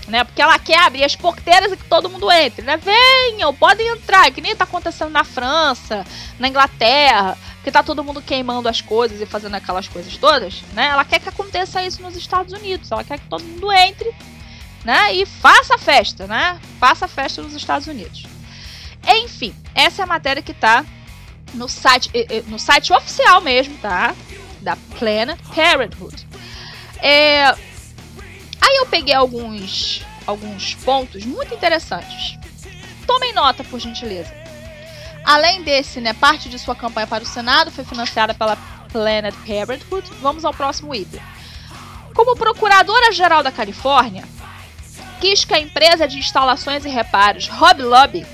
Né, 0.07 0.23
porque 0.23 0.39
ela 0.39 0.59
quer 0.59 0.77
abrir 0.81 1.03
as 1.03 1.15
porteiras 1.15 1.71
e 1.71 1.77
que 1.77 1.85
todo 1.85 2.07
mundo 2.07 2.31
entre, 2.31 2.63
né? 2.63 2.77
Venham, 2.77 3.51
podem 3.55 3.87
entrar, 3.87 4.29
que 4.29 4.39
nem 4.39 4.51
está 4.51 4.63
acontecendo 4.63 5.09
na 5.09 5.23
França, 5.23 6.05
na 6.37 6.47
Inglaterra, 6.47 7.35
que 7.65 7.71
tá 7.71 7.82
todo 7.82 8.04
mundo 8.04 8.21
queimando 8.21 8.69
as 8.69 8.80
coisas 8.80 9.19
e 9.19 9.25
fazendo 9.25 9.56
aquelas 9.56 9.88
coisas 9.88 10.15
todas, 10.17 10.62
né? 10.73 10.86
Ela 10.86 11.04
quer 11.04 11.19
que 11.19 11.28
aconteça 11.28 11.82
isso 11.84 11.99
nos 11.99 12.15
Estados 12.15 12.54
Unidos. 12.54 12.91
Ela 12.91 13.04
quer 13.04 13.17
que 13.19 13.28
todo 13.28 13.43
mundo 13.43 13.71
entre, 13.71 14.13
né? 14.84 15.12
E 15.15 15.25
faça 15.25 15.73
a 15.73 15.78
festa, 15.80 16.28
né? 16.28 16.60
Faça 16.80 17.06
a 17.06 17.08
festa 17.08 17.41
nos 17.41 17.56
Estados 17.56 17.88
Unidos. 17.88 18.28
Enfim, 19.08 19.56
essa 19.73 20.04
é 20.04 20.04
a 20.04 20.08
matéria 20.08 20.43
que 20.43 20.54
tá 20.54 20.86
no 21.56 21.67
site, 21.67 22.12
no 22.45 22.60
site 22.60 22.93
oficial 22.93 23.41
mesmo, 23.41 23.75
tá? 23.80 24.13
Da 24.62 24.75
Planned 24.99 25.41
Parenthood. 25.56 26.28
É... 26.99 27.47
Aí 27.47 28.78
eu 28.78 28.86
peguei 28.86 29.15
alguns, 29.15 30.04
alguns 30.28 30.75
pontos 30.75 31.25
muito 31.25 31.51
interessantes. 31.51 32.38
Tomem 33.08 33.34
nota, 33.34 33.63
por 33.63 33.80
gentileza. 33.80 34.44
Além 35.25 35.63
desse, 35.63 35.99
né, 35.99 36.13
parte 36.13 36.47
de 36.47 36.59
sua 36.59 36.75
campanha 36.75 37.07
para 37.07 37.23
o 37.23 37.27
Senado 37.27 37.71
foi 37.71 37.83
financiada 37.83 38.33
pela 38.33 38.55
Planned 38.91 39.35
Parenthood. 39.38 40.07
Vamos 40.21 40.45
ao 40.45 40.53
próximo 40.53 40.93
item. 40.93 41.19
Como 42.13 42.35
procuradora-geral 42.35 43.41
da 43.41 43.51
Califórnia, 43.51 44.23
quis 45.19 45.43
que 45.43 45.53
a 45.53 45.59
empresa 45.59 46.07
de 46.07 46.19
instalações 46.19 46.85
e 46.85 46.89
reparos 46.89 47.47
Hobby 47.47 47.81
Lobby, 47.81 48.27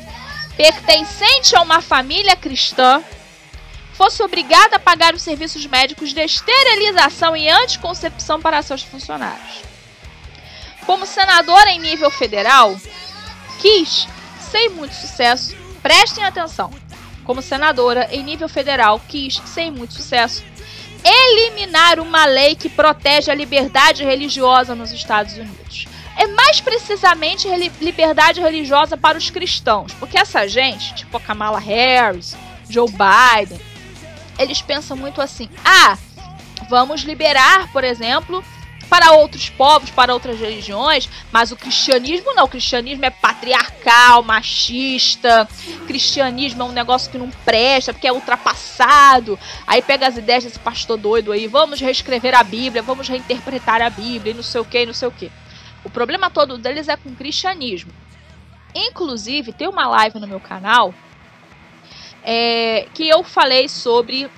pertencente 0.58 1.56
a 1.56 1.62
uma 1.62 1.82
família 1.82 2.36
cristã, 2.36 3.02
fosse 3.94 4.22
obrigada 4.22 4.76
a 4.76 4.80
pagar 4.80 5.16
os 5.16 5.22
serviços 5.22 5.66
médicos 5.66 6.14
de 6.14 6.20
esterilização 6.22 7.38
e 7.38 7.50
anticoncepção 7.50 8.42
para 8.42 8.62
seus 8.62 8.84
funcionários. 8.84 9.62
Como 10.86 11.06
senadora 11.06 11.70
em 11.72 11.80
nível 11.80 12.12
federal, 12.12 12.76
quis, 13.60 14.08
sem 14.52 14.70
muito 14.70 14.94
sucesso, 14.94 15.56
prestem 15.82 16.24
atenção, 16.24 16.72
como 17.24 17.42
senadora 17.42 18.08
em 18.12 18.24
nível 18.24 18.50
federal, 18.50 19.00
quis, 19.08 19.42
sem 19.46 19.72
muito 19.72 19.94
sucesso, 19.94 20.44
eliminar 21.04 22.00
uma 22.00 22.26
lei 22.26 22.56
que 22.56 22.70
protege 22.70 23.32
a 23.32 23.36
liberdade 23.36 24.04
religiosa 24.04 24.76
nos 24.76 24.92
Estados 24.92 25.36
Unidos. 25.36 25.88
É 26.18 26.28
mais 26.28 26.62
precisamente 26.62 27.48
liberdade 27.80 28.42
religiosa 28.42 28.98
para 28.98 29.18
os 29.18 29.30
cristãos, 29.30 29.94
porque 29.94 30.18
essa 30.18 30.48
gente, 30.48 30.94
tipo 30.94 31.18
a 31.18 31.20
Kamala 31.22 31.60
Harris, 31.60 32.36
Joe 32.70 32.90
Biden, 32.90 33.60
eles 34.38 34.62
pensam 34.62 34.96
muito 34.96 35.22
assim: 35.22 35.50
ah, 35.64 35.98
vamos 36.70 37.02
liberar, 37.02 37.72
por 37.72 37.84
exemplo, 37.84 38.44
para 38.92 39.14
outros 39.14 39.50
povos, 39.50 39.90
para 39.90 40.14
outras 40.14 40.38
religiões, 40.38 41.08
mas 41.32 41.50
o 41.50 41.56
cristianismo 41.56 42.34
não. 42.34 42.44
O 42.44 42.50
cristianismo 42.50 43.06
é 43.06 43.10
patriarcal, 43.10 44.22
machista. 44.22 45.48
O 45.82 45.86
cristianismo 45.86 46.64
é 46.64 46.66
um 46.66 46.74
negócio 46.74 47.10
que 47.10 47.18
não 47.18 47.30
presta, 47.46 47.94
porque 47.94 48.06
é 48.06 48.12
ultrapassado. 48.12 49.40
Aí 49.66 49.82
pega 49.82 50.10
as 50.10 50.18
ideias 50.18 50.44
desse 50.44 50.60
pastor 50.60 50.98
doido 50.98 51.32
aí, 51.32 51.48
vamos 51.48 51.80
reescrever 51.80 52.38
a 52.38 52.44
Bíblia, 52.44 52.82
vamos 52.82 53.08
reinterpretar 53.08 53.82
a 53.82 53.90
Bíblia, 53.90 54.34
e 54.34 54.36
não 54.36 54.44
sei 54.44 54.60
o 54.60 54.66
que, 54.66 54.86
não 54.86 54.94
sei 54.94 55.08
o 55.08 55.12
que. 55.12 55.32
O 55.86 55.90
problema 55.90 56.30
todo 56.30 56.58
deles 56.58 56.90
é 56.90 56.98
com 56.98 57.08
o 57.08 57.16
cristianismo. 57.16 57.94
Inclusive, 58.76 59.54
tem 59.54 59.70
uma 59.70 59.88
live 59.88 60.20
no 60.20 60.28
meu 60.28 60.42
canal 60.42 60.94
é, 62.26 62.88
que 62.94 63.08
eu 63.08 63.24
falei 63.24 63.70
sobre 63.70 64.30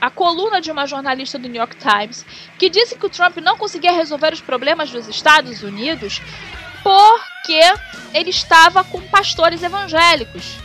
a 0.00 0.10
coluna 0.10 0.60
de 0.60 0.70
uma 0.70 0.86
jornalista 0.86 1.38
do 1.38 1.48
New 1.48 1.60
York 1.60 1.76
Times 1.76 2.24
que 2.58 2.70
disse 2.70 2.96
que 2.96 3.06
o 3.06 3.10
Trump 3.10 3.36
não 3.38 3.56
conseguia 3.56 3.92
resolver 3.92 4.32
os 4.32 4.40
problemas 4.40 4.90
dos 4.90 5.06
Estados 5.08 5.62
Unidos 5.62 6.22
porque 6.82 7.60
ele 8.14 8.30
estava 8.30 8.82
com 8.82 9.00
pastores 9.02 9.62
evangélicos. 9.62 10.56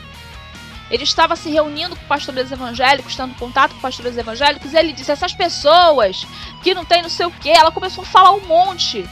Ele 0.90 1.04
estava 1.04 1.36
se 1.36 1.50
reunindo 1.50 1.96
com 1.96 2.06
pastores 2.06 2.52
evangélicos, 2.52 3.16
tendo 3.16 3.36
contato 3.36 3.74
com 3.74 3.82
pastores 3.82 4.18
evangélicos, 4.18 4.72
e 4.72 4.78
ele 4.78 4.94
disse: 4.94 5.12
essas 5.12 5.34
pessoas 5.34 6.26
que 6.64 6.76
não 6.76 6.86
tem 6.86 7.02
não 7.02 7.10
sei 7.10 7.26
o 7.26 7.32
que. 7.32 7.50
Ela 7.50 7.72
começou 7.72 8.04
a 8.04 8.08
falar 8.08 8.32
um 8.32 8.42
monte 8.42 9.04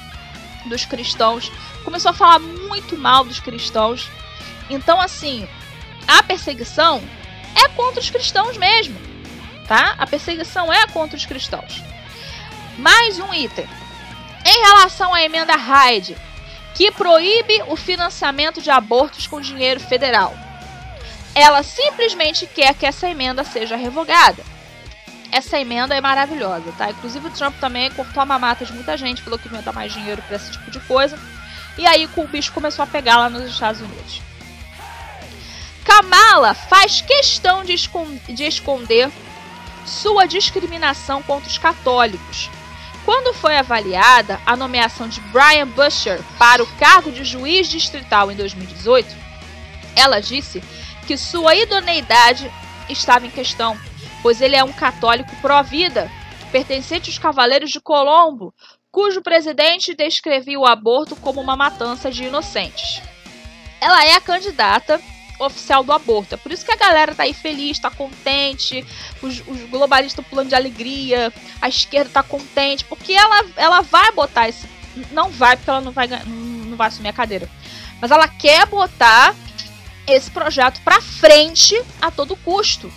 dos 0.67 0.85
cristãos, 0.85 1.51
começou 1.83 2.11
a 2.11 2.13
falar 2.13 2.39
muito 2.39 2.95
mal 2.95 3.25
dos 3.25 3.39
cristãos. 3.39 4.07
Então, 4.69 5.01
assim, 5.01 5.47
a 6.07 6.21
perseguição 6.21 7.01
é 7.55 7.67
contra 7.69 7.99
os 7.99 8.09
cristãos 8.09 8.55
mesmo 8.55 9.12
tá? 9.67 9.95
A 9.97 10.05
perseguição 10.05 10.71
é 10.71 10.87
contra 10.87 11.17
os 11.17 11.25
cristãos. 11.25 11.81
Mais 12.77 13.19
um 13.19 13.33
item. 13.33 13.67
Em 14.45 14.61
relação 14.61 15.13
à 15.13 15.23
emenda 15.23 15.55
Hyde, 15.55 16.17
que 16.75 16.91
proíbe 16.91 17.63
o 17.67 17.75
financiamento 17.75 18.61
de 18.61 18.69
abortos 18.69 19.27
com 19.27 19.39
dinheiro 19.39 19.79
federal. 19.79 20.35
Ela 21.35 21.63
simplesmente 21.63 22.45
quer 22.45 22.73
que 22.73 22.85
essa 22.85 23.07
emenda 23.07 23.43
seja 23.43 23.75
revogada. 23.75 24.43
Essa 25.31 25.59
emenda 25.59 25.95
é 25.95 26.01
maravilhosa, 26.01 26.71
tá? 26.77 26.91
Inclusive 26.91 27.27
o 27.27 27.31
Trump 27.31 27.55
também 27.59 27.89
cortou 27.91 28.21
a 28.21 28.25
mamata 28.25 28.65
de 28.65 28.73
muita 28.73 28.95
gente, 28.95 29.23
falou 29.23 29.39
que 29.39 29.49
não 29.49 29.57
ia 29.57 29.63
dar 29.63 29.73
mais 29.73 29.91
dinheiro 29.91 30.21
para 30.21 30.35
esse 30.35 30.51
tipo 30.51 30.69
de 30.69 30.79
coisa. 30.81 31.17
E 31.77 31.87
aí 31.87 32.07
o 32.15 32.27
bicho 32.27 32.53
começou 32.53 32.83
a 32.83 32.87
pegar 32.87 33.17
lá 33.17 33.29
nos 33.29 33.49
Estados 33.49 33.81
Unidos. 33.81 34.21
Kamala 35.83 36.53
faz 36.53 37.01
questão 37.01 37.63
de, 37.63 37.73
esconder 37.73 39.11
sua 39.85 40.25
discriminação 40.25 41.21
contra 41.23 41.49
os 41.49 41.57
católicos. 41.57 42.49
Quando 43.05 43.33
foi 43.33 43.57
avaliada 43.57 44.39
a 44.45 44.55
nomeação 44.55 45.09
de 45.09 45.19
Brian 45.19 45.67
Busher 45.67 46.21
para 46.39 46.63
o 46.63 46.67
cargo 46.77 47.11
de 47.11 47.23
juiz 47.25 47.67
distrital 47.67 48.31
em 48.31 48.35
2018, 48.35 49.13
ela 49.95 50.21
disse 50.21 50.63
que 51.05 51.17
sua 51.17 51.55
idoneidade 51.55 52.49
estava 52.89 53.25
em 53.25 53.29
questão, 53.29 53.77
pois 54.21 54.41
ele 54.41 54.55
é 54.55 54.63
um 54.63 54.71
católico 54.71 55.35
pró-vida, 55.41 56.09
pertencente 56.51 57.09
aos 57.09 57.17
Cavaleiros 57.17 57.71
de 57.71 57.81
Colombo, 57.81 58.53
cujo 58.91 59.21
presidente 59.21 59.93
descrevia 59.93 60.59
o 60.59 60.65
aborto 60.65 61.15
como 61.15 61.41
uma 61.41 61.57
matança 61.57 62.09
de 62.09 62.25
inocentes. 62.25 63.01
Ela 63.81 64.05
é 64.05 64.13
a 64.13 64.21
candidata 64.21 65.01
oficial 65.39 65.83
do 65.83 65.91
aborto. 65.91 66.35
É 66.35 66.37
por 66.37 66.51
isso 66.51 66.65
que 66.65 66.71
a 66.71 66.75
galera 66.75 67.15
tá 67.15 67.23
aí 67.23 67.33
feliz, 67.33 67.79
tá 67.79 67.89
contente, 67.89 68.85
os, 69.21 69.41
os 69.47 69.69
globalistas 69.69 70.19
estão 70.19 70.23
pulando 70.23 70.49
de 70.49 70.55
alegria, 70.55 71.33
a 71.61 71.67
esquerda 71.67 72.09
tá 72.09 72.23
contente, 72.23 72.85
porque 72.85 73.13
ela, 73.13 73.45
ela 73.55 73.81
vai 73.81 74.11
botar 74.11 74.49
esse. 74.49 74.67
Não 75.11 75.29
vai, 75.29 75.55
porque 75.57 75.69
ela 75.69 75.81
não 75.81 75.91
vai, 75.91 76.07
não 76.07 76.77
vai 76.77 76.87
assumir 76.87 77.09
a 77.09 77.13
cadeira. 77.13 77.49
Mas 77.99 78.11
ela 78.11 78.27
quer 78.27 78.65
botar 78.67 79.33
esse 80.05 80.29
projeto 80.29 80.81
para 80.81 81.01
frente 81.01 81.81
a 82.01 82.11
todo 82.11 82.35
custo. 82.35 82.91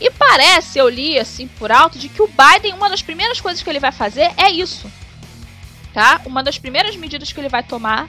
E 0.00 0.10
parece, 0.10 0.78
eu 0.78 0.88
li 0.88 1.18
assim 1.18 1.48
por 1.48 1.72
alto, 1.72 1.98
de 1.98 2.08
que 2.08 2.20
o 2.20 2.28
Biden, 2.28 2.74
uma 2.74 2.90
das 2.90 3.00
primeiras 3.00 3.40
coisas 3.40 3.62
que 3.62 3.70
ele 3.70 3.80
vai 3.80 3.92
fazer 3.92 4.32
é 4.36 4.50
isso. 4.50 4.90
Tá? 5.94 6.20
Uma 6.26 6.42
das 6.42 6.58
primeiras 6.58 6.94
medidas 6.96 7.32
que 7.32 7.40
ele 7.40 7.48
vai 7.48 7.62
tomar 7.62 8.06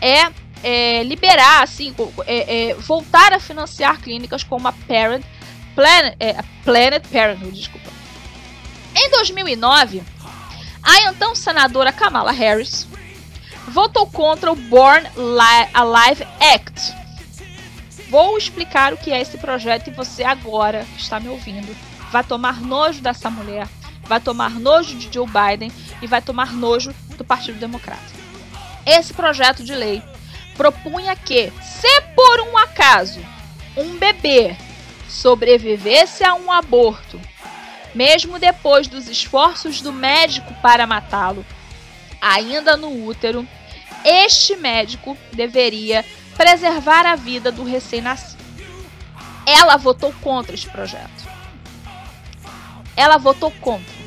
é, 0.00 0.32
é 0.62 1.02
liberar, 1.02 1.62
assim, 1.62 1.94
é, 2.26 2.70
é, 2.70 2.74
voltar 2.74 3.32
a 3.32 3.40
financiar 3.40 4.00
clínicas 4.00 4.42
como 4.42 4.68
a 4.68 4.72
Parent, 4.72 5.24
Planet, 5.74 6.14
é, 6.20 6.42
Planet 6.64 7.06
Parenthood, 7.08 7.52
desculpa. 7.52 7.90
Em 8.94 9.10
2009, 9.10 10.02
a 10.82 11.00
então 11.10 11.34
senadora 11.34 11.92
Kamala 11.92 12.32
Harris 12.32 12.86
votou 13.68 14.06
contra 14.06 14.52
o 14.52 14.56
Born 14.56 15.08
Alive 15.74 16.26
Act, 16.54 17.02
Vou 18.12 18.36
explicar 18.36 18.92
o 18.92 18.98
que 18.98 19.10
é 19.10 19.22
esse 19.22 19.38
projeto 19.38 19.88
e 19.88 19.90
você 19.90 20.22
agora 20.22 20.84
que 20.84 21.00
está 21.00 21.18
me 21.18 21.30
ouvindo 21.30 21.74
vai 22.10 22.22
tomar 22.22 22.60
nojo 22.60 23.00
dessa 23.00 23.30
mulher, 23.30 23.66
vai 24.02 24.20
tomar 24.20 24.50
nojo 24.50 24.98
de 24.98 25.10
Joe 25.10 25.26
Biden 25.26 25.72
e 26.02 26.06
vai 26.06 26.20
tomar 26.20 26.52
nojo 26.52 26.94
do 27.16 27.24
Partido 27.24 27.58
Democrata. 27.58 28.02
Esse 28.84 29.14
projeto 29.14 29.64
de 29.64 29.74
lei 29.74 30.02
propunha 30.56 31.14
que, 31.16 31.52
se 31.62 32.00
por 32.14 32.40
um 32.40 32.58
acaso 32.58 33.20
um 33.76 33.96
bebê 33.98 34.56
sobrevivesse 35.08 36.24
a 36.24 36.34
um 36.34 36.50
aborto, 36.50 37.20
mesmo 37.94 38.38
depois 38.38 38.86
dos 38.88 39.08
esforços 39.08 39.80
do 39.80 39.92
médico 39.92 40.54
para 40.62 40.86
matá-lo, 40.86 41.44
ainda 42.20 42.76
no 42.76 43.06
útero, 43.06 43.46
este 44.04 44.56
médico 44.56 45.16
deveria 45.32 46.04
preservar 46.36 47.06
a 47.06 47.16
vida 47.16 47.52
do 47.52 47.62
recém-nascido. 47.62 48.42
Ela 49.46 49.76
votou 49.76 50.12
contra 50.20 50.54
esse 50.54 50.68
projeto. 50.68 51.28
Ela 52.96 53.18
votou 53.18 53.50
contra. 53.50 54.02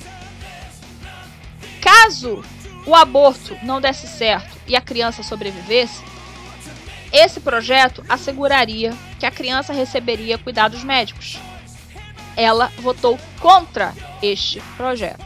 Caso 1.82 2.44
o 2.86 2.96
aborto 2.96 3.58
não 3.64 3.82
desse 3.82 4.08
certo 4.08 4.58
e 4.68 4.76
a 4.76 4.82
criança 4.82 5.24
sobrevivesse, 5.24 6.04
esse 7.16 7.40
projeto 7.40 8.04
asseguraria 8.10 8.94
que 9.20 9.26
a 9.26 9.32
criança 9.32 9.72
receberia 9.72 10.38
cuidados 10.38 10.84
médicos. 10.84 11.40
Ela 12.36 12.70
votou 12.80 13.18
contra 13.40 13.94
este 14.22 14.60
projeto. 14.76 15.24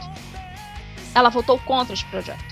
Ela 1.12 1.28
votou 1.28 1.58
contra 1.58 1.92
este 1.92 2.06
projeto. 2.06 2.50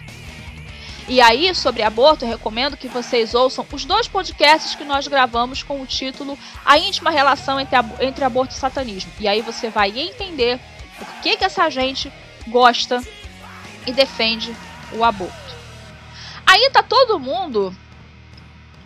E 1.08 1.20
aí, 1.22 1.54
sobre 1.54 1.82
aborto, 1.82 2.24
eu 2.24 2.28
recomendo 2.28 2.76
que 2.76 2.88
vocês 2.88 3.32
ouçam 3.32 3.64
os 3.72 3.84
dois 3.84 4.08
podcasts 4.08 4.74
que 4.74 4.84
nós 4.84 5.06
gravamos 5.06 5.62
com 5.62 5.80
o 5.80 5.86
título 5.86 6.38
A 6.66 6.76
íntima 6.76 7.10
relação 7.10 7.58
entre, 7.58 7.78
entre 8.00 8.24
aborto 8.24 8.54
e 8.54 8.58
satanismo. 8.58 9.10
E 9.18 9.26
aí 9.26 9.40
você 9.40 9.70
vai 9.70 9.96
entender 9.98 10.60
por 10.98 11.06
que, 11.22 11.36
que 11.36 11.44
essa 11.44 11.70
gente 11.70 12.12
gosta 12.48 13.02
e 13.86 13.92
defende 13.92 14.54
o 14.92 15.02
aborto. 15.02 15.56
Aí 16.44 16.68
tá 16.70 16.82
todo 16.82 17.18
mundo, 17.18 17.74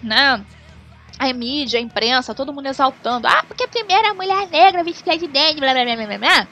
né? 0.03 0.45
A 1.19 1.33
mídia, 1.33 1.79
a 1.79 1.83
imprensa, 1.83 2.35
todo 2.35 2.53
mundo 2.53 2.67
exaltando. 2.67 3.27
Ah, 3.29 3.45
porque 3.47 3.65
a 3.65 3.69
primeira 3.69 4.12
mulher 4.15 4.49
negra 4.49 4.83
vestida 4.83 5.17
de 5.17 5.27
dente, 5.29 5.61
blá 5.61 5.73
blá 5.73 5.85
blá 5.85 6.07
blá 6.07 6.19
blá. 6.19 6.49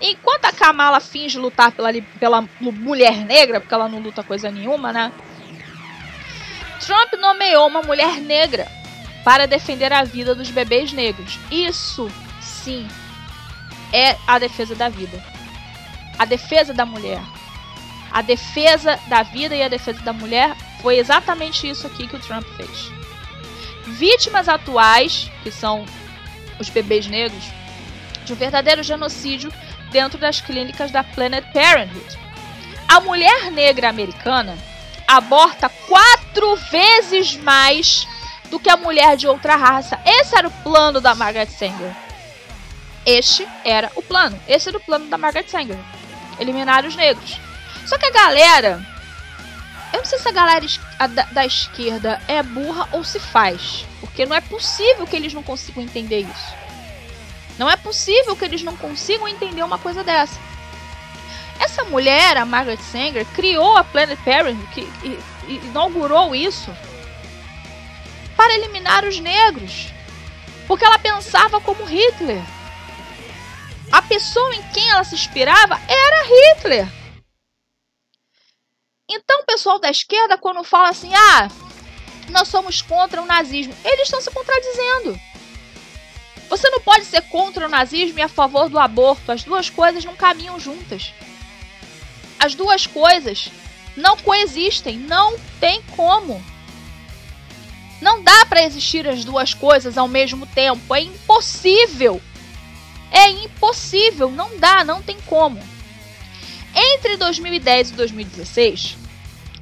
Enquanto 0.00 0.46
a 0.46 0.52
Kamala 0.52 0.98
finge 1.00 1.38
lutar 1.38 1.72
pela, 1.72 1.92
pela 2.18 2.48
mulher 2.60 3.18
negra, 3.26 3.60
porque 3.60 3.74
ela 3.74 3.88
não 3.88 4.00
luta 4.00 4.22
coisa 4.22 4.50
nenhuma, 4.50 4.92
né? 4.92 5.12
Trump 6.80 7.12
nomeou 7.20 7.66
uma 7.68 7.82
mulher 7.82 8.20
negra 8.20 8.66
para 9.22 9.46
defender 9.46 9.92
a 9.92 10.02
vida 10.02 10.34
dos 10.34 10.50
bebês 10.50 10.92
negros. 10.92 11.38
Isso, 11.50 12.10
sim, 12.40 12.88
é 13.92 14.16
a 14.26 14.38
defesa 14.38 14.74
da 14.74 14.88
vida. 14.88 15.22
A 16.18 16.24
defesa 16.24 16.72
da 16.72 16.86
mulher. 16.86 17.20
A 18.10 18.22
defesa 18.22 18.98
da 19.06 19.22
vida 19.22 19.54
e 19.54 19.62
a 19.62 19.68
defesa 19.68 20.00
da 20.02 20.12
mulher 20.12 20.56
foi 20.82 20.98
exatamente 20.98 21.68
isso 21.68 21.86
aqui 21.86 22.06
que 22.08 22.16
o 22.16 22.20
Trump 22.20 22.44
fez. 22.56 22.90
Vítimas 23.86 24.48
atuais, 24.48 25.30
que 25.42 25.50
são 25.50 25.84
os 26.58 26.68
bebês 26.68 27.06
negros, 27.06 27.44
de 28.24 28.32
um 28.32 28.36
verdadeiro 28.36 28.82
genocídio 28.82 29.52
dentro 29.90 30.18
das 30.18 30.40
clínicas 30.40 30.90
da 30.90 31.02
Planet 31.02 31.44
Parenthood. 31.52 32.18
A 32.88 33.00
mulher 33.00 33.50
negra 33.52 33.88
americana 33.88 34.56
aborta 35.06 35.68
quatro 35.68 36.56
vezes 36.70 37.36
mais 37.36 38.06
do 38.50 38.58
que 38.58 38.68
a 38.68 38.76
mulher 38.76 39.16
de 39.16 39.26
outra 39.26 39.56
raça. 39.56 40.00
Esse 40.04 40.36
era 40.36 40.48
o 40.48 40.62
plano 40.62 41.00
da 41.00 41.14
Margaret 41.14 41.46
Sanger. 41.46 41.94
Este 43.06 43.46
era 43.64 43.90
o 43.94 44.02
plano. 44.02 44.38
Esse 44.46 44.68
era 44.68 44.78
o 44.78 44.80
plano 44.80 45.06
da 45.06 45.16
Margaret 45.16 45.48
Sanger. 45.48 45.78
Eliminar 46.38 46.84
os 46.84 46.94
negros. 46.96 47.38
Só 47.86 47.98
que 47.98 48.06
a 48.06 48.10
galera. 48.10 48.84
Eu 49.92 49.98
não 49.98 50.04
sei 50.04 50.18
se 50.18 50.28
a 50.28 50.32
galera 50.32 50.64
da, 51.08 51.24
da 51.24 51.46
esquerda 51.46 52.22
é 52.28 52.42
burra 52.42 52.88
ou 52.92 53.02
se 53.02 53.18
faz. 53.18 53.84
Porque 54.00 54.24
não 54.24 54.36
é 54.36 54.40
possível 54.40 55.06
que 55.06 55.16
eles 55.16 55.34
não 55.34 55.42
consigam 55.42 55.82
entender 55.82 56.20
isso. 56.20 56.54
Não 57.58 57.68
é 57.68 57.76
possível 57.76 58.36
que 58.36 58.44
eles 58.44 58.62
não 58.62 58.76
consigam 58.76 59.28
entender 59.28 59.62
uma 59.62 59.78
coisa 59.78 60.02
dessa. 60.02 60.38
Essa 61.58 61.84
mulher, 61.84 62.38
a 62.38 62.46
Margaret 62.46 62.78
Sanger, 62.78 63.26
criou 63.34 63.76
a 63.76 63.84
Planned 63.84 64.16
Parenthood, 64.24 64.66
que, 64.72 64.80
e, 65.04 65.18
e 65.46 65.56
inaugurou 65.66 66.34
isso 66.34 66.74
para 68.34 68.54
eliminar 68.54 69.04
os 69.04 69.20
negros, 69.20 69.88
porque 70.66 70.82
ela 70.82 70.98
pensava 70.98 71.60
como 71.60 71.84
Hitler. 71.84 72.42
A 73.92 74.00
pessoa 74.00 74.54
em 74.54 74.62
quem 74.72 74.88
ela 74.88 75.04
se 75.04 75.14
inspirava 75.14 75.78
era 75.86 76.24
Hitler. 76.24 76.88
Então, 79.12 79.40
o 79.40 79.44
pessoal 79.44 79.80
da 79.80 79.90
esquerda, 79.90 80.38
quando 80.38 80.62
fala 80.62 80.90
assim, 80.90 81.12
ah, 81.12 81.48
nós 82.28 82.46
somos 82.46 82.80
contra 82.80 83.20
o 83.20 83.26
nazismo, 83.26 83.74
eles 83.84 84.02
estão 84.02 84.20
se 84.20 84.30
contradizendo. 84.30 85.18
Você 86.48 86.68
não 86.70 86.80
pode 86.80 87.04
ser 87.04 87.22
contra 87.22 87.66
o 87.66 87.68
nazismo 87.68 88.18
e 88.18 88.22
a 88.22 88.28
favor 88.28 88.68
do 88.68 88.78
aborto. 88.78 89.30
As 89.30 89.44
duas 89.44 89.68
coisas 89.70 90.04
não 90.04 90.16
caminham 90.16 90.58
juntas. 90.58 91.12
As 92.38 92.54
duas 92.54 92.86
coisas 92.86 93.50
não 93.96 94.16
coexistem. 94.16 94.96
Não 94.96 95.38
tem 95.60 95.80
como. 95.94 96.44
Não 98.00 98.22
dá 98.22 98.46
para 98.46 98.64
existir 98.64 99.06
as 99.06 99.24
duas 99.24 99.54
coisas 99.54 99.96
ao 99.96 100.08
mesmo 100.08 100.44
tempo. 100.46 100.92
É 100.92 101.00
impossível. 101.02 102.20
É 103.12 103.28
impossível. 103.28 104.28
Não 104.28 104.56
dá, 104.58 104.82
não 104.82 105.00
tem 105.00 105.18
como. 105.26 105.60
Entre 106.74 107.16
2010 107.16 107.90
e 107.90 107.92
2016, 107.94 108.96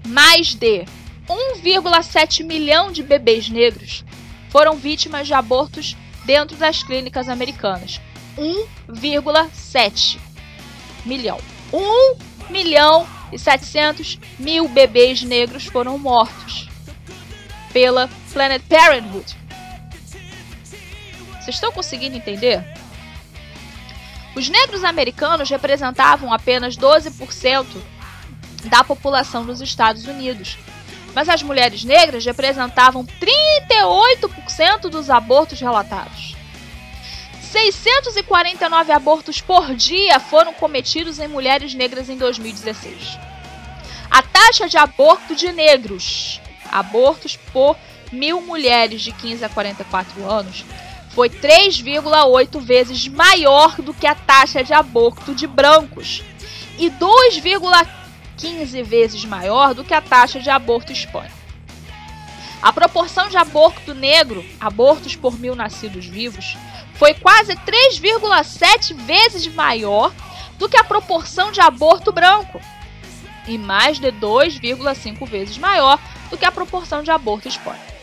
mais 0.07 0.55
de 0.55 0.85
1,7 1.29 2.45
milhão 2.45 2.91
de 2.91 3.03
bebês 3.03 3.49
negros 3.49 4.05
foram 4.51 4.77
vítimas 4.77 5.27
de 5.27 5.35
abortos 5.35 5.97
dentro 6.25 6.57
das 6.57 6.83
clínicas 6.83 7.29
americanas. 7.29 8.01
1,7 8.37 10.19
milhão. 11.05 11.39
1 11.73 12.53
milhão 12.53 13.07
e 13.33 13.39
700 13.39 14.19
mil 14.39 14.69
bebês 14.69 15.23
negros 15.23 15.67
foram 15.67 15.99
mortos 15.99 16.69
pela 17.73 18.09
Planet 18.33 18.63
Parenthood. 18.69 19.37
Vocês 21.33 21.57
estão 21.57 21.73
conseguindo 21.73 22.17
entender? 22.17 22.65
Os 24.39 24.49
negros 24.49 24.85
americanos 24.85 25.51
representavam 25.51 26.33
apenas 26.33 26.77
12% 26.77 27.67
da 28.67 28.85
população 28.85 29.45
dos 29.45 29.61
Estados 29.61 30.07
Unidos, 30.07 30.57
mas 31.13 31.29
as 31.29 31.43
mulheres 31.43 31.83
negras 31.83 32.25
representavam 32.25 33.05
38% 33.05 34.83
dos 34.83 35.11
abortos 35.11 35.59
relatados. 35.59 36.37
649 37.51 38.93
abortos 38.93 39.41
por 39.41 39.75
dia 39.75 40.21
foram 40.21 40.55
cometidos 40.55 41.19
em 41.19 41.27
mulheres 41.27 41.75
negras 41.75 42.09
em 42.09 42.17
2016. 42.17 43.19
A 44.09 44.23
taxa 44.23 44.69
de 44.69 44.79
aborto 44.79 45.35
de 45.35 45.51
negros, 45.51 46.41
abortos 46.71 47.37
por 47.53 47.77
mil 48.13 48.41
mulheres 48.41 49.03
de 49.03 49.11
15 49.11 49.45
a 49.45 49.49
44 49.49 50.31
anos, 50.31 50.65
foi 51.19 51.29
3,8 51.29 52.61
vezes 52.61 53.09
maior 53.09 53.75
do 53.83 53.93
que 53.93 54.07
a 54.07 54.15
taxa 54.15 54.63
de 54.63 54.73
aborto 54.73 55.35
de 55.35 55.49
brancos 55.49 56.23
e 56.79 56.89
2,15 56.89 57.89
15 58.37 58.83
vezes 58.85 59.25
maior 59.25 59.75
do 59.75 59.83
que 59.83 59.93
a 59.93 60.01
taxa 60.01 60.39
de 60.39 60.49
aborto 60.49 60.93
hispânico. 60.93 61.35
A 62.63 62.73
proporção 62.73 63.29
de 63.29 63.37
aborto 63.37 63.95
negro, 63.95 64.45
abortos 64.61 65.17
por 65.17 65.37
mil 65.37 65.57
nascidos 65.57 66.07
vivos, 66.07 66.57
foi 66.95 67.15
quase 67.15 67.57
3,7 67.57 68.95
vezes 68.95 69.49
maior 69.49 70.13
do 70.57 70.69
que 70.69 70.77
a 70.77 70.85
proporção 70.85 71.51
de 71.51 71.61
aborto 71.61 72.13
branco 72.13 72.61
e 73.49 73.59
mais 73.59 73.99
de 73.99 74.13
2,5 74.13 75.27
vezes 75.27 75.59
maior 75.59 75.99
do 76.31 76.39
que 76.39 76.45
a 76.45 76.53
proporção 76.53 77.03
de 77.03 77.11
aborto 77.11 77.49
expõe. 77.49 77.98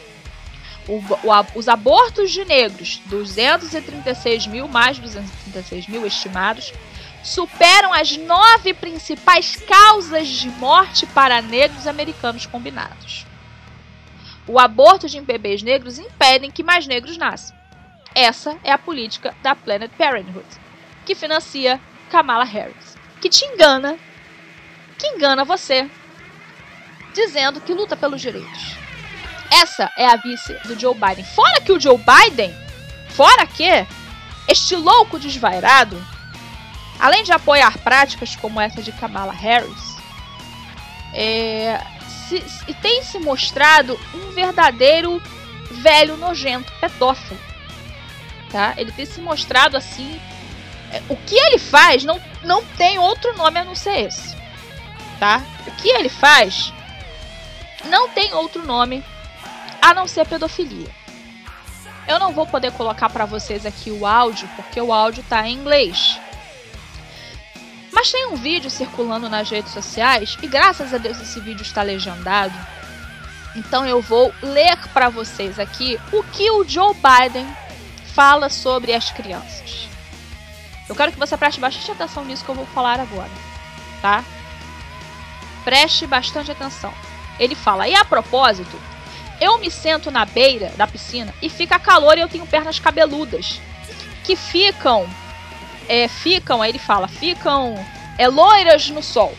O, 0.88 0.98
o, 0.98 1.60
os 1.60 1.68
abortos 1.68 2.32
de 2.32 2.46
negros, 2.46 3.02
236 3.06 4.48
mil 4.48 4.68
mais 4.68 5.00
236 5.00 5.88
mil 5.88 6.06
estimados, 6.06 6.72
superam 7.24 7.92
as 7.92 8.16
nove 8.18 8.74
principais 8.74 9.56
causas 9.56 10.28
de 10.28 10.50
morte 10.50 11.08
para 11.08 11.42
negros 11.42 11.88
americanos 11.88 12.46
combinados. 12.46 13.26
O 14.48 14.60
aborto 14.60 15.10
de 15.10 15.20
bebês 15.20 15.64
negros 15.64 15.98
impedem 15.98 16.52
que 16.52 16.64
mais 16.64 16.86
negros 16.86 17.18
nasçam. 17.18 17.58
Essa 18.14 18.58
é 18.64 18.72
a 18.72 18.78
política 18.78 19.36
da 19.42 19.56
Planned 19.56 19.92
Parenthood, 19.98 20.46
que 21.04 21.16
financia 21.16 21.82
Kamala 22.12 22.46
Harris, 22.46 22.96
que 23.20 23.28
te 23.28 23.44
engana, 23.44 23.98
que 25.00 25.08
engana 25.08 25.44
você, 25.44 25.90
dizendo 27.14 27.60
que 27.60 27.74
luta 27.74 27.98
pelos 27.98 28.22
direitos. 28.22 28.85
Essa 29.62 29.90
é 29.96 30.06
a 30.06 30.18
vice 30.18 30.54
do 30.66 30.78
Joe 30.78 30.94
Biden. 30.94 31.24
Fora 31.24 31.62
que 31.62 31.72
o 31.72 31.80
Joe 31.80 31.98
Biden, 31.98 32.54
fora 33.08 33.48
que 33.48 33.88
este 34.50 34.76
louco 34.76 35.18
desvairado, 35.18 36.06
além 37.00 37.24
de 37.24 37.32
apoiar 37.32 37.78
práticas 37.78 38.36
como 38.36 38.60
essa 38.60 38.82
de 38.82 38.92
Kamala 38.92 39.32
Harris, 39.32 39.96
é, 41.14 41.80
se, 42.28 42.42
se, 42.42 42.74
tem 42.76 43.02
se 43.02 43.18
mostrado 43.18 43.98
um 44.14 44.32
verdadeiro 44.32 45.22
velho 45.72 46.18
nojento 46.18 46.72
pedófilo. 46.82 47.40
Tá? 48.52 48.74
Ele 48.76 48.92
tem 48.92 49.06
se 49.06 49.22
mostrado 49.22 49.78
assim. 49.78 50.20
É, 50.92 51.02
o 51.08 51.16
que 51.16 51.36
ele 51.36 51.60
faz 51.60 52.04
não, 52.04 52.22
não 52.44 52.64
tem 52.78 53.00
outro 53.00 53.36
nome 53.38 53.60
a 53.60 53.64
não 53.64 53.74
ser 53.74 54.02
esse. 54.02 54.36
Tá? 55.18 55.42
O 55.66 55.72
que 55.72 55.88
ele 55.88 56.10
faz 56.10 56.74
não 57.86 58.10
tem 58.10 58.34
outro 58.34 58.66
nome 58.66 59.04
a 59.86 59.94
não 59.94 60.08
ser 60.08 60.26
pedofilia. 60.26 60.90
Eu 62.08 62.18
não 62.18 62.34
vou 62.34 62.48
poder 62.48 62.72
colocar 62.72 63.08
para 63.08 63.24
vocês 63.24 63.68
aqui 63.68 63.92
o 63.92 64.04
áudio, 64.04 64.50
porque 64.56 64.82
o 64.82 64.92
áudio 64.92 65.22
está 65.22 65.48
em 65.48 65.54
inglês. 65.54 66.20
Mas 67.94 68.12
tem 68.12 68.26
um 68.26 68.36
vídeo 68.36 68.68
circulando 68.72 69.30
nas 69.30 69.48
redes 69.48 69.72
sociais 69.72 70.40
e 70.42 70.48
graças 70.48 70.92
a 70.92 70.98
Deus 70.98 71.22
esse 71.22 71.40
vídeo 71.40 71.62
está 71.62 71.84
legendado. 71.84 72.56
Então 73.56 73.86
eu 73.86 74.02
vou 74.02 74.34
ler 74.42 74.76
para 74.88 75.08
vocês 75.08 75.60
aqui 75.60 76.00
o 76.12 76.24
que 76.24 76.50
o 76.50 76.68
Joe 76.68 76.96
Biden 76.96 77.48
fala 78.16 78.50
sobre 78.50 78.92
as 78.92 79.12
crianças. 79.12 79.88
Eu 80.90 80.96
quero 80.96 81.12
que 81.12 81.20
você 81.20 81.38
preste 81.38 81.62
bastante 81.62 81.92
atenção 81.92 82.26
nisso 82.26 82.44
que 82.44 82.50
eu 82.50 82.56
vou 82.56 82.66
falar 82.66 83.00
agora, 83.00 83.32
tá? 84.02 84.24
Preste 85.64 86.08
bastante 86.08 86.52
atenção. 86.52 86.94
Ele 87.40 87.54
fala: 87.54 87.88
"E 87.88 87.94
a 87.94 88.04
propósito, 88.04 88.80
eu 89.40 89.58
me 89.60 89.70
sento 89.70 90.10
na 90.10 90.26
beira 90.26 90.70
da 90.78 90.88
piscina 90.88 91.34
e 91.42 91.50
fica 91.50 91.80
calor 91.80 92.18
e 92.18 92.22
eu 92.22 92.30
tenho 92.30 92.48
pernas 92.48 92.80
cabeludas 92.80 93.60
que 94.24 94.36
ficam, 94.36 95.08
é, 95.88 96.08
ficam, 96.08 96.62
aí 96.62 96.72
ele 96.72 96.80
fala, 96.80 97.08
ficam 97.08 97.76
é, 98.18 98.28
loiras 98.28 98.90
no 98.90 99.04
sol. 99.04 99.36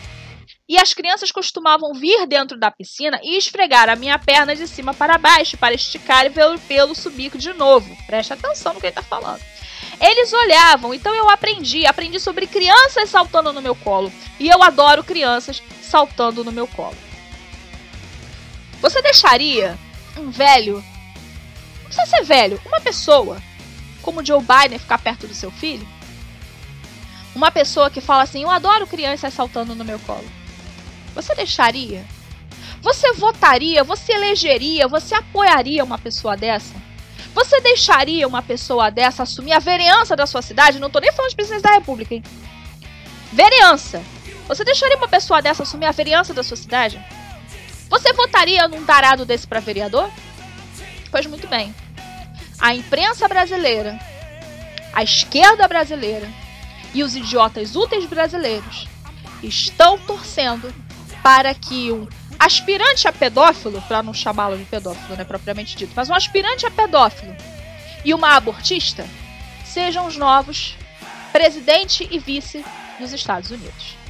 E 0.69 0.77
as 0.77 0.93
crianças 0.93 1.31
costumavam 1.31 1.93
vir 1.93 2.27
dentro 2.27 2.59
da 2.59 2.69
piscina 2.69 3.19
e 3.23 3.37
esfregar 3.37 3.89
a 3.89 3.95
minha 3.95 4.19
perna 4.19 4.53
de 4.53 4.67
cima 4.67 4.93
para 4.93 5.17
baixo 5.17 5.57
para 5.57 5.73
esticar 5.73 6.25
e 6.25 6.29
ver 6.29 6.45
o 6.45 6.59
pelo 6.59 6.93
subir 6.93 7.37
de 7.37 7.53
novo. 7.53 7.95
Preste 8.05 8.33
atenção 8.33 8.73
no 8.73 8.79
que 8.79 8.87
ele 8.87 8.91
está 8.91 9.01
falando. 9.01 9.41
Eles 9.99 10.31
olhavam, 10.33 10.93
então 10.93 11.15
eu 11.15 11.29
aprendi. 11.29 11.85
Aprendi 11.85 12.19
sobre 12.19 12.47
crianças 12.47 13.09
saltando 13.09 13.53
no 13.53 13.61
meu 13.61 13.75
colo. 13.75 14.11
E 14.39 14.49
eu 14.49 14.61
adoro 14.61 15.05
crianças 15.05 15.63
saltando 15.81 16.43
no 16.43 16.51
meu 16.51 16.67
colo. 16.67 16.97
Você 18.81 19.01
deixaria 19.01 19.77
um 20.19 20.29
velho, 20.29 20.75
não 20.75 21.85
precisa 21.85 22.05
ser 22.05 22.23
velho, 22.23 22.59
uma 22.65 22.81
pessoa 22.81 23.41
como 24.01 24.25
Joe 24.25 24.41
Biden 24.41 24.79
ficar 24.79 24.97
perto 24.99 25.27
do 25.27 25.33
seu 25.33 25.51
filho? 25.51 25.85
Uma 27.35 27.51
pessoa 27.51 27.89
que 27.89 27.99
fala 27.99 28.23
assim: 28.23 28.43
Eu 28.43 28.49
adoro 28.49 28.87
crianças 28.87 29.33
saltando 29.33 29.75
no 29.75 29.83
meu 29.83 29.99
colo. 29.99 30.25
Você 31.13 31.35
deixaria? 31.35 32.05
Você 32.81 33.13
votaria? 33.13 33.83
Você 33.83 34.13
elegeria? 34.13 34.87
Você 34.87 35.13
apoiaria 35.13 35.83
uma 35.83 35.97
pessoa 35.97 36.37
dessa? 36.37 36.73
Você 37.33 37.59
deixaria 37.59 38.27
uma 38.27 38.41
pessoa 38.41 38.89
dessa 38.89 39.23
assumir 39.23 39.53
a 39.53 39.59
vereança 39.59 40.15
da 40.15 40.25
sua 40.25 40.41
cidade? 40.41 40.79
Não 40.79 40.89
tô 40.89 40.99
nem 40.99 41.11
falando 41.11 41.29
de 41.29 41.35
presidente 41.35 41.63
da 41.63 41.73
república, 41.73 42.15
hein? 42.15 42.23
Vereança. 43.33 44.01
Você 44.47 44.63
deixaria 44.63 44.97
uma 44.97 45.07
pessoa 45.07 45.41
dessa 45.41 45.63
assumir 45.63 45.85
a 45.85 45.91
vereança 45.91 46.33
da 46.33 46.43
sua 46.43 46.55
cidade? 46.55 46.97
Você 47.89 48.13
votaria 48.13 48.67
num 48.67 48.85
tarado 48.85 49.25
desse 49.25 49.47
para 49.47 49.59
vereador? 49.59 50.09
Pois 51.09 51.25
muito 51.25 51.47
bem. 51.47 51.73
A 52.59 52.75
imprensa 52.75 53.27
brasileira, 53.27 53.99
a 54.93 55.03
esquerda 55.03 55.67
brasileira 55.67 56.27
e 56.93 57.03
os 57.03 57.15
idiotas 57.15 57.75
úteis 57.75 58.05
brasileiros 58.05 58.87
estão 59.43 59.97
torcendo 59.99 60.73
para 61.21 61.53
que 61.53 61.91
um 61.91 62.07
aspirante 62.39 63.07
a 63.07 63.13
pedófilo, 63.13 63.81
para 63.83 64.03
não 64.03 64.13
chamá-lo 64.13 64.57
de 64.57 64.65
pedófilo, 64.65 65.15
né, 65.15 65.23
propriamente 65.23 65.75
dito, 65.75 65.93
mas 65.95 66.09
um 66.09 66.13
aspirante 66.13 66.65
a 66.65 66.71
pedófilo 66.71 67.35
e 68.03 68.13
uma 68.13 68.35
abortista 68.35 69.07
sejam 69.65 70.07
os 70.07 70.17
novos 70.17 70.75
presidente 71.31 72.07
e 72.09 72.19
vice 72.19 72.63
dos 72.99 73.13
Estados 73.13 73.51
Unidos. 73.51 74.06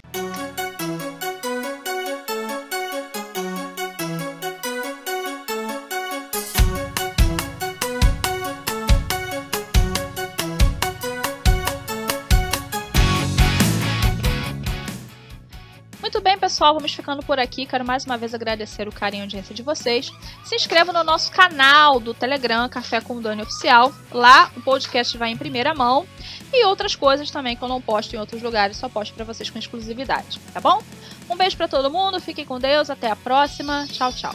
Pessoal, 16.57 16.73
vamos 16.73 16.91
ficando 16.91 17.23
por 17.23 17.37
aqui. 17.37 17.67
Quero 17.67 17.85
mais 17.85 18.03
uma 18.03 18.17
vez 18.17 18.33
agradecer 18.33 18.87
o 18.87 18.91
carinho 18.91 19.21
e 19.21 19.25
audiência 19.25 19.53
de 19.53 19.61
vocês. 19.61 20.11
Se 20.43 20.55
inscreva 20.55 20.91
no 20.91 21.03
nosso 21.03 21.31
canal 21.31 21.99
do 21.99 22.15
Telegram, 22.15 22.67
Café 22.67 22.99
com 22.99 23.21
Dani 23.21 23.43
Oficial. 23.43 23.93
Lá 24.11 24.49
o 24.57 24.61
podcast 24.61 25.15
vai 25.19 25.29
em 25.29 25.37
primeira 25.37 25.75
mão. 25.75 26.07
E 26.51 26.65
outras 26.65 26.95
coisas 26.95 27.29
também 27.29 27.55
que 27.55 27.63
eu 27.63 27.67
não 27.67 27.79
posto 27.79 28.15
em 28.15 28.17
outros 28.17 28.41
lugares, 28.41 28.75
só 28.75 28.89
posto 28.89 29.13
para 29.13 29.23
vocês 29.23 29.51
com 29.51 29.59
exclusividade, 29.59 30.39
tá 30.51 30.59
bom? 30.59 30.81
Um 31.29 31.35
beijo 31.35 31.55
para 31.55 31.67
todo 31.67 31.91
mundo, 31.91 32.19
fiquem 32.19 32.43
com 32.43 32.59
Deus, 32.59 32.89
até 32.89 33.11
a 33.11 33.15
próxima. 33.15 33.85
Tchau, 33.91 34.11
tchau. 34.11 34.33